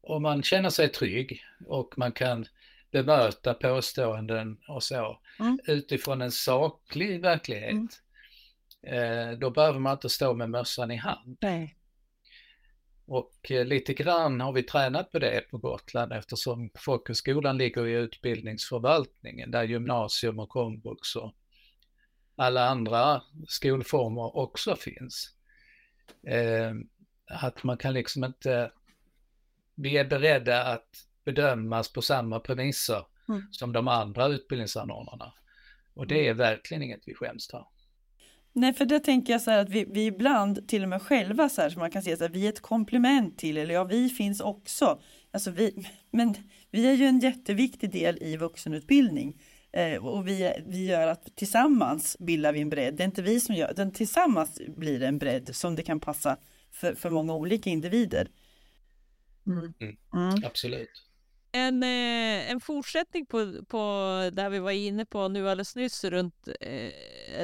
Om 0.00 0.22
man 0.22 0.42
känner 0.42 0.70
sig 0.70 0.88
trygg 0.88 1.42
och 1.66 1.98
man 1.98 2.12
kan 2.12 2.46
bemöta 2.90 3.54
påståenden 3.54 4.58
och 4.68 4.82
så 4.82 5.18
mm. 5.38 5.58
utifrån 5.66 6.22
en 6.22 6.32
saklig 6.32 7.20
verklighet. 7.20 7.72
Mm. 7.72 7.88
Eh, 8.86 9.38
då 9.38 9.50
behöver 9.50 9.78
man 9.78 9.92
inte 9.92 10.08
stå 10.08 10.34
med 10.34 10.50
mössan 10.50 10.90
i 10.90 10.96
hand. 10.96 11.38
Nej. 11.40 11.76
Och 13.06 13.50
eh, 13.50 13.64
lite 13.64 13.94
grann 13.94 14.40
har 14.40 14.52
vi 14.52 14.62
tränat 14.62 15.12
på 15.12 15.18
det 15.18 15.50
på 15.50 15.58
Gotland 15.58 16.12
eftersom 16.12 16.70
folkhögskolan 16.74 17.58
ligger 17.58 17.86
i 17.86 17.92
utbildningsförvaltningen 17.92 19.50
där 19.50 19.62
gymnasium 19.62 20.38
och 20.38 20.48
komvux 20.48 21.16
och 21.16 21.34
alla 22.36 22.68
andra 22.68 23.22
skolformer 23.48 24.36
också 24.36 24.76
finns. 24.76 25.34
Eh, 26.26 26.74
att 27.26 27.64
man 27.64 27.76
kan 27.76 27.94
liksom 27.94 28.24
inte, 28.24 28.72
vi 29.74 29.96
är 29.96 30.04
beredda 30.04 30.64
att 30.64 30.88
bedömas 31.24 31.92
på 31.92 32.02
samma 32.02 32.40
premisser 32.40 33.06
mm. 33.28 33.42
som 33.50 33.72
de 33.72 33.88
andra 33.88 34.26
utbildningsanordnarna. 34.26 35.32
Och 35.94 36.06
det 36.06 36.28
är 36.28 36.34
verkligen 36.34 36.82
inget 36.82 37.02
vi 37.06 37.14
skäms 37.14 37.48
för. 37.50 37.66
Nej, 38.56 38.72
för 38.72 38.84
det 38.84 39.00
tänker 39.00 39.32
jag 39.32 39.42
så 39.42 39.50
här 39.50 39.58
att 39.58 39.68
vi, 39.68 39.84
vi 39.84 40.06
ibland 40.06 40.68
till 40.68 40.82
och 40.82 40.88
med 40.88 41.02
själva 41.02 41.48
så 41.48 41.62
här 41.62 41.70
som 41.70 41.80
man 41.80 41.90
kan 41.90 42.02
se 42.02 42.16
så 42.16 42.24
här, 42.24 42.30
vi 42.30 42.44
är 42.44 42.48
ett 42.48 42.60
komplement 42.60 43.38
till 43.38 43.56
eller 43.56 43.74
ja, 43.74 43.84
vi 43.84 44.08
finns 44.08 44.40
också. 44.40 45.00
Alltså 45.30 45.50
vi, 45.50 45.86
men 46.10 46.34
vi 46.70 46.86
är 46.86 46.92
ju 46.92 47.04
en 47.04 47.18
jätteviktig 47.18 47.92
del 47.92 48.18
i 48.20 48.36
vuxenutbildning 48.36 49.42
eh, 49.72 50.06
och 50.06 50.28
vi, 50.28 50.52
vi 50.66 50.86
gör 50.86 51.06
att 51.06 51.36
tillsammans 51.36 52.16
bildar 52.20 52.52
vi 52.52 52.60
en 52.60 52.70
bredd. 52.70 52.94
Det 52.94 53.02
är 53.02 53.04
inte 53.04 53.22
vi 53.22 53.40
som 53.40 53.54
gör, 53.54 53.74
den 53.74 53.92
tillsammans 53.92 54.60
blir 54.76 55.00
det 55.00 55.06
en 55.06 55.18
bredd 55.18 55.56
som 55.56 55.76
det 55.76 55.82
kan 55.82 56.00
passa 56.00 56.36
för, 56.72 56.94
för 56.94 57.10
många 57.10 57.34
olika 57.34 57.70
individer. 57.70 58.28
Mm. 59.46 59.74
Mm. 59.80 59.96
Mm. 60.14 60.44
Absolut. 60.44 61.05
En, 61.56 61.82
eh, 61.82 62.50
en 62.50 62.60
fortsättning 62.60 63.26
på, 63.26 63.64
på 63.68 63.78
där 64.32 64.50
vi 64.50 64.58
var 64.58 64.70
inne 64.70 65.06
på 65.06 65.28
nu 65.28 65.48
alldeles 65.48 65.76
nyss 65.76 66.04
runt 66.04 66.48
eh, 66.60 66.92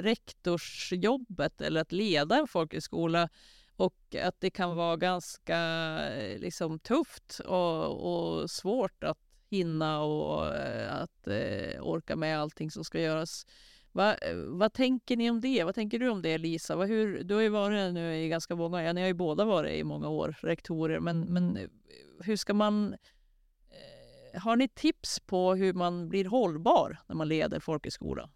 rektorsjobbet 0.02 1.60
eller 1.60 1.80
att 1.80 1.92
leda 1.92 2.36
en 2.38 2.46
folkhögskola 2.46 3.28
och 3.76 4.16
att 4.22 4.40
det 4.40 4.50
kan 4.50 4.76
vara 4.76 4.96
ganska 4.96 5.58
eh, 6.10 6.38
liksom, 6.38 6.78
tufft 6.78 7.40
och, 7.46 8.40
och 8.40 8.50
svårt 8.50 9.04
att 9.04 9.18
hinna 9.50 10.00
och 10.02 10.56
eh, 10.56 10.94
att 11.02 11.26
eh, 11.26 11.82
orka 11.82 12.16
med 12.16 12.40
allting 12.40 12.70
som 12.70 12.84
ska 12.84 13.00
göras. 13.00 13.46
Va, 13.92 14.16
vad 14.46 14.72
tänker 14.72 15.16
ni 15.16 15.30
om 15.30 15.40
det? 15.40 15.64
Vad 15.64 15.74
tänker 15.74 15.98
du 15.98 16.08
om 16.08 16.22
det 16.22 16.38
Lisa? 16.38 16.76
Va, 16.76 16.84
hur, 16.84 17.24
du 17.24 17.34
har 17.34 17.42
ju 17.42 17.48
varit 17.48 17.94
nu 17.94 18.16
i 18.16 18.28
ganska 18.28 18.56
många, 18.56 18.82
ja, 18.82 18.92
ni 18.92 19.00
har 19.00 19.08
ju 19.08 19.14
båda 19.14 19.44
varit 19.44 19.72
i 19.72 19.84
många 19.84 20.08
år 20.08 20.36
rektorer, 20.40 21.00
men, 21.00 21.20
men 21.20 21.58
hur 22.24 22.36
ska 22.36 22.54
man 22.54 22.96
har 24.34 24.56
ni 24.56 24.68
tips 24.68 25.20
på 25.20 25.54
hur 25.54 25.72
man 25.72 26.08
blir 26.08 26.24
hållbar 26.24 26.98
när 27.06 27.16
man 27.16 27.28
leder 27.28 27.60
folkhögskola? 27.60 28.30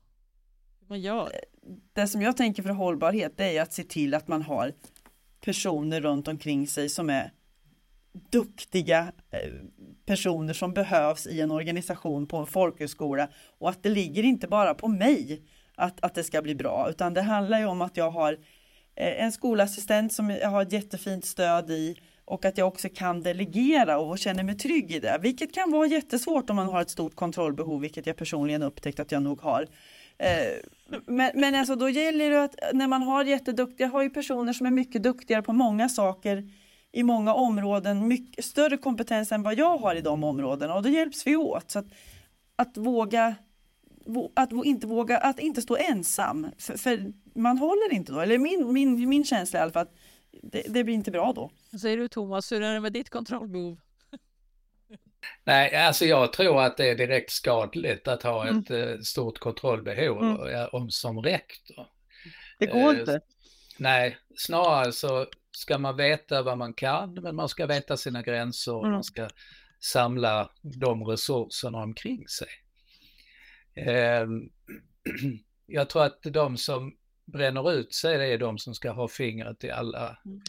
Hur 0.80 0.88
man 0.88 1.00
gör? 1.00 1.24
Eh, 1.24 1.72
det 1.92 2.06
som 2.06 2.22
jag 2.22 2.36
tänker 2.36 2.62
för 2.62 2.70
hållbarhet 2.70 3.40
är 3.40 3.62
att 3.62 3.72
se 3.72 3.82
till 3.82 4.14
att 4.14 4.28
man 4.28 4.42
har 4.42 4.72
personer 5.40 6.00
runt 6.00 6.28
omkring 6.28 6.66
sig 6.66 6.88
som 6.88 7.10
är 7.10 7.32
duktiga 8.30 9.12
eh, 9.30 9.52
personer 10.06 10.52
som 10.52 10.74
behövs 10.74 11.26
i 11.26 11.40
en 11.40 11.50
organisation 11.50 12.26
på 12.26 12.36
en 12.36 12.46
folkhögskola 12.46 13.28
och 13.58 13.70
att 13.70 13.82
det 13.82 13.88
ligger 13.88 14.22
inte 14.22 14.48
bara 14.48 14.74
på 14.74 14.88
mig 14.88 15.42
att, 15.74 16.04
att 16.04 16.14
det 16.14 16.24
ska 16.24 16.42
bli 16.42 16.54
bra 16.54 16.86
utan 16.90 17.14
det 17.14 17.22
handlar 17.22 17.58
ju 17.58 17.66
om 17.66 17.82
att 17.82 17.96
jag 17.96 18.10
har 18.10 18.32
eh, 18.94 19.24
en 19.24 19.32
skolassistent 19.32 20.12
som 20.12 20.30
jag 20.30 20.48
har 20.48 20.62
ett 20.62 20.72
jättefint 20.72 21.24
stöd 21.24 21.70
i 21.70 21.96
och 22.26 22.44
att 22.44 22.58
jag 22.58 22.68
också 22.68 22.88
kan 22.94 23.22
delegera 23.22 23.98
och 23.98 24.18
känner 24.18 24.42
mig 24.42 24.54
trygg 24.54 24.92
i 24.92 25.00
det, 25.00 25.18
vilket 25.22 25.54
kan 25.54 25.70
vara 25.70 25.86
jättesvårt 25.86 26.50
om 26.50 26.56
man 26.56 26.66
har 26.66 26.80
ett 26.80 26.90
stort 26.90 27.14
kontrollbehov, 27.14 27.80
vilket 27.80 28.06
jag 28.06 28.16
personligen 28.16 28.62
upptäckt 28.62 29.00
att 29.00 29.12
jag 29.12 29.22
nog 29.22 29.40
har. 29.40 29.66
Eh, 30.18 30.28
men, 31.06 31.30
men 31.34 31.54
alltså 31.54 31.76
då 31.76 31.88
gäller 31.88 32.30
det 32.30 32.44
att 32.44 32.54
när 32.72 32.86
man 32.86 33.02
har 33.02 33.24
jätteduktiga, 33.24 33.86
jag 33.86 33.92
har 33.92 34.02
ju 34.02 34.10
personer 34.10 34.52
som 34.52 34.66
är 34.66 34.70
mycket 34.70 35.02
duktigare 35.02 35.42
på 35.42 35.52
många 35.52 35.88
saker 35.88 36.50
i 36.92 37.02
många 37.02 37.34
områden, 37.34 38.08
mycket 38.08 38.44
större 38.44 38.76
kompetens 38.76 39.32
än 39.32 39.42
vad 39.42 39.58
jag 39.58 39.78
har 39.78 39.94
i 39.94 40.00
de 40.00 40.24
områdena 40.24 40.74
och 40.74 40.82
då 40.82 40.88
hjälps 40.88 41.26
vi 41.26 41.36
åt. 41.36 41.70
Så 41.70 41.78
att, 41.78 41.86
att 42.56 42.76
våga 42.76 43.34
att 44.34 44.52
inte 44.64 44.86
våga, 44.86 45.18
att 45.18 45.38
inte 45.38 45.62
stå 45.62 45.76
ensam, 45.76 46.46
för, 46.58 46.78
för, 46.78 47.12
man 47.34 47.58
håller 47.58 47.92
inte 47.92 48.12
då, 48.12 48.20
eller 48.20 48.38
min, 48.38 48.72
min, 48.72 49.08
min 49.08 49.24
känsla 49.24 49.58
i 49.58 49.62
alla 49.62 49.72
fall, 49.72 49.82
att 49.82 49.94
det, 50.42 50.62
det 50.68 50.84
blir 50.84 50.94
inte 50.94 51.10
bra 51.10 51.32
då. 51.32 51.50
Vad 51.72 51.80
säger 51.80 51.96
du 51.96 52.08
Thomas, 52.08 52.52
hur 52.52 52.62
är 52.62 52.74
det 52.74 52.80
med 52.80 52.92
ditt 52.92 53.10
kontrollbehov? 53.10 53.78
Nej, 55.44 55.76
alltså 55.76 56.04
jag 56.04 56.32
tror 56.32 56.62
att 56.62 56.76
det 56.76 56.90
är 56.90 56.94
direkt 56.94 57.30
skadligt 57.30 58.08
att 58.08 58.22
ha 58.22 58.46
mm. 58.46 58.58
ett 58.58 58.70
eh, 58.70 58.98
stort 59.00 59.38
kontrollbehov 59.38 60.22
mm. 60.22 60.68
om, 60.72 60.90
som 60.90 61.22
rektor. 61.22 61.86
Det 62.58 62.66
går 62.66 62.94
eh, 62.94 63.00
inte. 63.00 63.20
Nej, 63.78 64.18
snarare 64.36 64.92
så 64.92 65.26
ska 65.50 65.78
man 65.78 65.96
veta 65.96 66.42
vad 66.42 66.58
man 66.58 66.74
kan, 66.74 67.14
men 67.14 67.36
man 67.36 67.48
ska 67.48 67.66
veta 67.66 67.96
sina 67.96 68.22
gränser 68.22 68.74
och 68.74 68.84
mm. 68.84 68.92
man 68.92 69.04
ska 69.04 69.28
samla 69.80 70.50
de 70.62 71.04
resurserna 71.04 71.78
omkring 71.78 72.28
sig. 72.28 72.48
Eh, 73.74 74.26
jag 75.66 75.88
tror 75.88 76.04
att 76.04 76.22
de 76.22 76.56
som 76.56 76.96
bränner 77.26 77.72
ut 77.72 77.94
sig, 77.94 78.18
det 78.18 78.24
är 78.26 78.38
de 78.38 78.58
som 78.58 78.74
ska 78.74 78.90
ha 78.90 79.08
fingret 79.08 79.64
i 79.64 79.70
alla, 79.70 80.18
mm. 80.24 80.40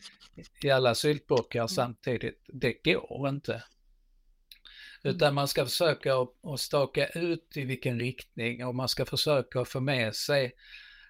i 0.64 0.70
alla 0.70 0.96
syltburkar 0.96 1.60
mm. 1.60 1.68
samtidigt. 1.68 2.46
Det 2.48 2.84
går 2.84 3.30
inte. 3.30 3.54
Mm. 3.54 5.16
Utan 5.16 5.34
man 5.34 5.48
ska 5.48 5.66
försöka 5.66 6.16
att 6.44 6.60
staka 6.60 7.08
ut 7.08 7.58
i 7.58 7.66
vilken 7.66 8.00
riktning 8.00 8.66
och 8.66 8.76
man 8.76 8.88
ska 8.88 9.06
försöka 9.06 9.66
få 9.66 9.80
med 9.80 10.16
sig 10.16 10.54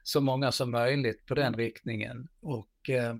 så 0.03 0.21
många 0.21 0.51
som 0.51 0.71
möjligt 0.71 1.25
på 1.25 1.35
den 1.35 1.53
riktningen 1.53 2.27
och 2.39 2.89
eh, 2.89 3.15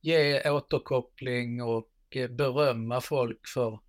ge 0.00 0.50
återkoppling 0.50 1.62
och 1.62 1.90
eh, 2.10 2.30
berömma 2.30 3.00
folk 3.00 3.48
för 3.48 3.80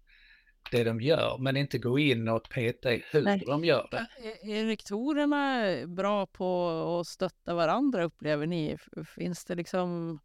det 0.77 0.83
de 0.83 1.01
gör, 1.01 1.37
men 1.37 1.57
inte 1.57 1.77
gå 1.77 1.99
in 1.99 2.27
och 2.27 2.49
peta 2.49 2.93
i 2.93 3.03
hur 3.11 3.21
Nej. 3.21 3.43
de 3.45 3.65
gör 3.65 3.87
det. 3.91 4.07
Är 4.51 4.65
rektorerna 4.65 5.63
bra 5.87 6.25
på 6.25 6.69
att 6.99 7.07
stötta 7.07 7.53
varandra 7.53 8.03
upplever 8.03 8.45
ni? 8.45 8.77
Finns 9.15 9.45
det 9.45 9.55
liksom 9.55 10.19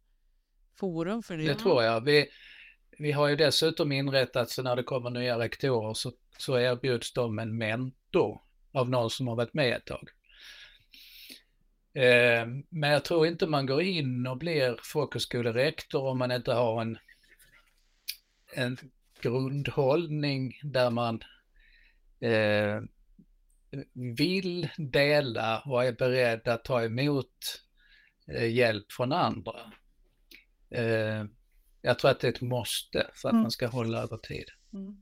forum 0.75 1.23
för 1.23 1.37
det? 1.37 1.43
Det 1.43 1.55
tror 1.55 1.83
jag. 1.83 2.01
Vi, 2.01 2.29
vi 2.97 3.11
har 3.11 3.27
ju 3.27 3.35
dessutom 3.35 3.91
inrättat 3.91 4.49
så 4.49 4.63
när 4.63 4.75
det 4.75 4.83
kommer 4.83 5.09
nya 5.09 5.39
rektorer 5.39 5.93
så, 5.93 6.11
så 6.37 6.59
erbjuds 6.59 7.13
de 7.13 7.39
en 7.39 7.57
mentor 7.57 8.41
av 8.71 8.89
någon 8.89 9.09
som 9.09 9.27
har 9.27 9.35
varit 9.35 9.53
med 9.53 9.75
ett 9.75 9.85
tag. 9.85 10.09
Eh, 11.93 12.47
men 12.69 12.89
jag 12.89 13.03
tror 13.03 13.27
inte 13.27 13.47
man 13.47 13.65
går 13.65 13.81
in 13.81 14.27
och 14.27 14.37
blir 14.37 14.79
folkhögskolerektor 14.83 16.03
om 16.03 16.17
man 16.17 16.31
inte 16.31 16.53
har 16.53 16.81
en, 16.81 16.97
en 18.55 18.77
grundhållning 19.21 20.53
där 20.63 20.89
man 20.89 21.23
eh, 22.19 22.81
vill 24.17 24.69
dela 24.77 25.61
och 25.65 25.85
är 25.85 25.93
beredd 25.93 26.47
att 26.47 26.63
ta 26.63 26.83
emot 26.83 27.61
eh, 28.27 28.51
hjälp 28.51 28.91
från 28.91 29.11
andra. 29.11 29.73
Eh, 30.69 31.25
jag 31.81 31.99
tror 31.99 32.11
att 32.11 32.19
det 32.19 32.27
är 32.27 32.31
ett 32.31 32.41
måste 32.41 33.07
för 33.13 33.29
att 33.29 33.33
mm. 33.33 33.41
man 33.41 33.51
ska 33.51 33.67
hålla 33.67 34.01
över 34.01 34.17
tid. 34.17 34.45
Mm. 34.73 34.97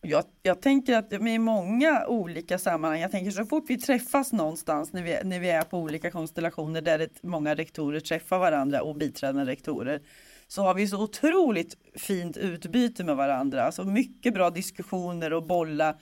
Jag, 0.00 0.24
jag, 0.42 0.62
tänker 0.62 0.96
att 0.96 1.12
i 1.12 1.38
många 1.38 2.06
olika 2.06 2.58
sammanhang, 2.58 3.00
jag 3.00 3.10
tänker 3.10 3.30
så 3.30 3.44
fort 3.44 3.64
vi 3.68 3.78
träffas 3.78 4.32
någonstans 4.32 4.92
när 4.92 5.02
vi, 5.02 5.18
när 5.24 5.40
vi 5.40 5.50
är 5.50 5.62
på 5.62 5.78
olika 5.78 6.10
konstellationer 6.10 6.82
där 6.82 6.98
det, 6.98 7.22
många 7.22 7.54
rektorer 7.54 8.00
träffar 8.00 8.38
varandra 8.38 8.82
och 8.82 8.96
biträdande 8.96 9.52
rektorer, 9.52 10.02
så 10.48 10.62
har 10.62 10.74
vi 10.74 10.88
så 10.88 11.02
otroligt 11.02 11.76
fint 11.94 12.36
utbyte 12.36 13.04
med 13.04 13.16
varandra. 13.16 13.62
Alltså 13.62 13.84
mycket 13.84 14.34
bra 14.34 14.50
diskussioner 14.50 15.32
och 15.32 15.46
bolla. 15.46 15.96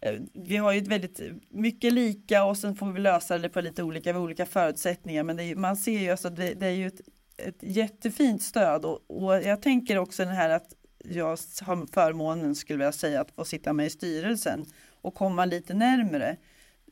Eh, 0.00 0.14
vi 0.34 0.56
har 0.56 0.72
ju 0.72 0.80
väldigt 0.80 1.20
eh, 1.20 1.26
mycket 1.50 1.92
lika 1.92 2.44
och 2.44 2.56
sen 2.56 2.76
får 2.76 2.92
vi 2.92 3.00
lösa 3.00 3.38
det 3.38 3.48
på 3.48 3.60
lite 3.60 3.82
olika, 3.82 4.12
med 4.12 4.22
olika 4.22 4.46
förutsättningar. 4.46 5.22
Men 5.22 5.40
är, 5.40 5.54
man 5.54 5.76
ser 5.76 5.98
ju 5.98 6.10
alltså 6.10 6.30
det, 6.30 6.54
det 6.54 6.66
är 6.66 6.70
ju 6.70 6.86
ett, 6.86 7.00
ett 7.36 7.58
jättefint 7.60 8.42
stöd 8.42 8.84
och, 8.84 9.24
och, 9.24 9.42
jag 9.42 9.62
tänker 9.62 9.98
också 9.98 10.24
den 10.24 10.34
här 10.34 10.50
att 10.50 10.74
jag 11.04 11.26
har 11.62 11.92
förmånen 11.92 12.54
skulle 12.54 12.84
jag 12.84 12.94
säga 12.94 13.20
att 13.20 13.30
få 13.30 13.44
sitta 13.44 13.72
med 13.72 13.86
i 13.86 13.90
styrelsen 13.90 14.66
och 15.00 15.14
komma 15.14 15.44
lite 15.44 15.74
närmre 15.74 16.36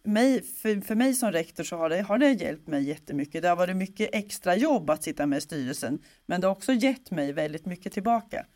mig, 0.06 0.42
för, 0.42 0.80
för 0.80 0.94
mig 0.94 1.14
som 1.14 1.32
rektor 1.32 1.64
så 1.64 1.76
har 1.76 1.88
det, 1.88 2.02
har 2.02 2.18
det 2.18 2.32
hjälpt 2.32 2.68
mig 2.68 2.82
jättemycket. 2.82 3.42
Det 3.42 3.48
har 3.48 3.56
varit 3.56 3.76
mycket 3.76 4.10
extra 4.12 4.56
jobb 4.56 4.90
att 4.90 5.02
sitta 5.02 5.26
med 5.26 5.38
i 5.38 5.40
styrelsen, 5.40 5.98
men 6.26 6.40
det 6.40 6.46
har 6.46 6.54
också 6.54 6.72
gett 6.72 7.10
mig 7.10 7.32
väldigt 7.32 7.66
mycket 7.66 7.92
tillbaka. 7.92 8.46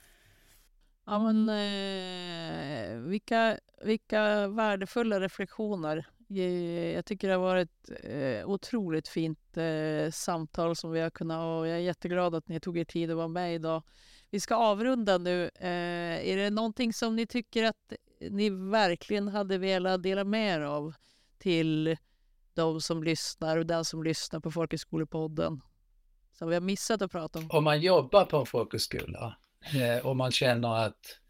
Ja, 1.06 1.18
men, 1.32 1.48
eh, 1.48 2.98
vilka, 2.98 3.58
vilka 3.84 4.48
värdefulla 4.48 5.20
reflektioner. 5.20 6.06
Jag 6.94 7.04
tycker 7.04 7.28
det 7.28 7.34
har 7.34 7.42
varit 7.42 7.90
eh, 8.02 8.48
otroligt 8.48 9.08
fint 9.08 9.56
eh, 9.56 10.10
samtal 10.12 10.76
som 10.76 10.90
vi 10.90 11.00
har 11.00 11.10
kunnat 11.10 11.38
och 11.38 11.66
jag 11.66 11.76
är 11.76 11.80
jätteglad 11.80 12.34
att 12.34 12.48
ni 12.48 12.60
tog 12.60 12.78
er 12.78 12.84
tid 12.84 13.10
att 13.10 13.16
vara 13.16 13.28
med 13.28 13.54
idag. 13.54 13.82
Vi 14.30 14.40
ska 14.40 14.54
avrunda 14.54 15.18
nu. 15.18 15.50
Eh, 15.54 16.28
är 16.30 16.36
det 16.36 16.50
någonting 16.50 16.92
som 16.92 17.16
ni 17.16 17.26
tycker 17.26 17.64
att 17.64 17.92
ni 18.30 18.50
verkligen 18.50 19.28
hade 19.28 19.58
velat 19.58 20.02
dela 20.02 20.24
med 20.24 20.56
er 20.56 20.60
av 20.60 20.94
till 21.40 21.96
de 22.54 22.80
som 22.80 23.02
lyssnar 23.02 23.56
och 23.56 23.66
den 23.66 23.84
som 23.84 24.02
lyssnar 24.02 24.40
på 24.40 24.50
Folkhögskolepodden? 24.50 25.60
Som 26.32 26.48
vi 26.48 26.54
har 26.54 26.60
missat 26.60 27.02
att 27.02 27.12
prata 27.12 27.38
om. 27.38 27.50
Om 27.50 27.64
man 27.64 27.80
jobbar 27.80 28.24
på 28.24 28.36
en 28.36 28.46
folkhögskola 28.46 29.36
eh, 29.74 30.06
och 30.06 30.16
man 30.16 30.30
känner 30.32 30.76
att 30.76 31.20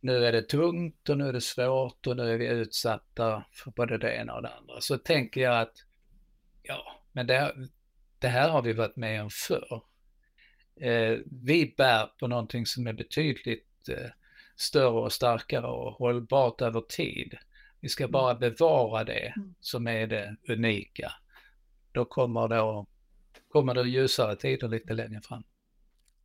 nu 0.00 0.26
är 0.26 0.32
det 0.32 0.42
tungt 0.42 1.08
och 1.08 1.18
nu 1.18 1.28
är 1.28 1.32
det 1.32 1.40
svårt 1.40 2.06
och 2.06 2.16
nu 2.16 2.32
är 2.32 2.38
vi 2.38 2.46
utsatta 2.46 3.44
för 3.52 3.70
både 3.70 3.98
det 3.98 4.14
ena 4.14 4.34
och 4.34 4.42
det 4.42 4.48
andra. 4.48 4.80
Så 4.80 4.98
tänker 4.98 5.40
jag 5.40 5.60
att, 5.60 5.74
ja, 6.62 7.02
men 7.12 7.26
det, 7.26 7.54
det 8.18 8.28
här 8.28 8.48
har 8.48 8.62
vi 8.62 8.72
varit 8.72 8.96
med 8.96 9.22
om 9.22 9.30
förr. 9.30 9.82
Eh, 10.80 11.18
vi 11.44 11.74
bär 11.76 12.06
på 12.06 12.26
någonting 12.26 12.66
som 12.66 12.86
är 12.86 12.92
betydligt 12.92 13.88
eh, 13.88 14.10
större 14.56 15.00
och 15.00 15.12
starkare 15.12 15.66
och 15.66 15.92
hållbart 15.92 16.60
över 16.60 16.80
tid. 16.80 17.34
Vi 17.80 17.88
ska 17.88 18.08
bara 18.08 18.34
bevara 18.34 19.04
det 19.04 19.34
som 19.60 19.86
är 19.86 20.06
det 20.06 20.36
unika. 20.48 21.12
Då 21.92 22.04
kommer 22.04 22.48
det, 22.48 22.86
kommer 23.48 23.74
det 23.74 23.88
ljusare 23.88 24.36
tider 24.36 24.68
lite 24.68 24.94
längre 24.94 25.20
fram. 25.20 25.44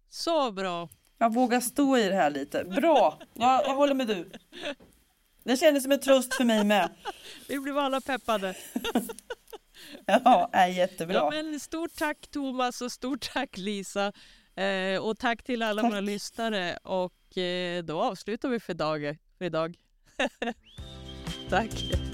Så 0.09 0.51
bra! 0.51 0.89
Jag 1.17 1.33
vågar 1.33 1.59
stå 1.59 1.97
i 1.97 2.09
det 2.09 2.15
här 2.15 2.29
lite. 2.29 2.63
Bra! 2.63 3.19
Jag, 3.33 3.63
jag 3.65 3.75
håller 3.75 3.93
med 3.93 4.07
du. 4.07 4.31
Det 5.43 5.57
kändes 5.57 5.83
som 5.83 5.91
en 5.91 5.99
tröst 5.99 6.33
för 6.33 6.43
mig 6.43 6.63
med. 6.65 6.89
Vi 7.49 7.59
blev 7.59 7.77
alla 7.77 8.01
peppade. 8.01 8.55
Ja, 10.05 10.49
är 10.53 10.67
jättebra. 10.67 11.15
Ja, 11.15 11.29
men 11.31 11.59
stort 11.59 11.95
tack 11.95 12.27
Thomas 12.31 12.81
och 12.81 12.91
stort 12.91 13.29
tack 13.33 13.57
Lisa. 13.57 14.13
Eh, 14.55 15.01
och 15.01 15.19
tack 15.19 15.43
till 15.43 15.61
alla 15.61 15.81
Tack. 15.81 15.91
våra 15.91 16.01
lyssnare. 16.01 16.77
Och 16.77 17.37
eh, 17.37 17.83
då 17.83 18.01
avslutar 18.01 18.49
vi 18.49 18.59
för, 18.59 18.73
dag, 18.73 19.17
för 19.37 19.45
idag. 19.45 19.75
tack. 21.53 22.12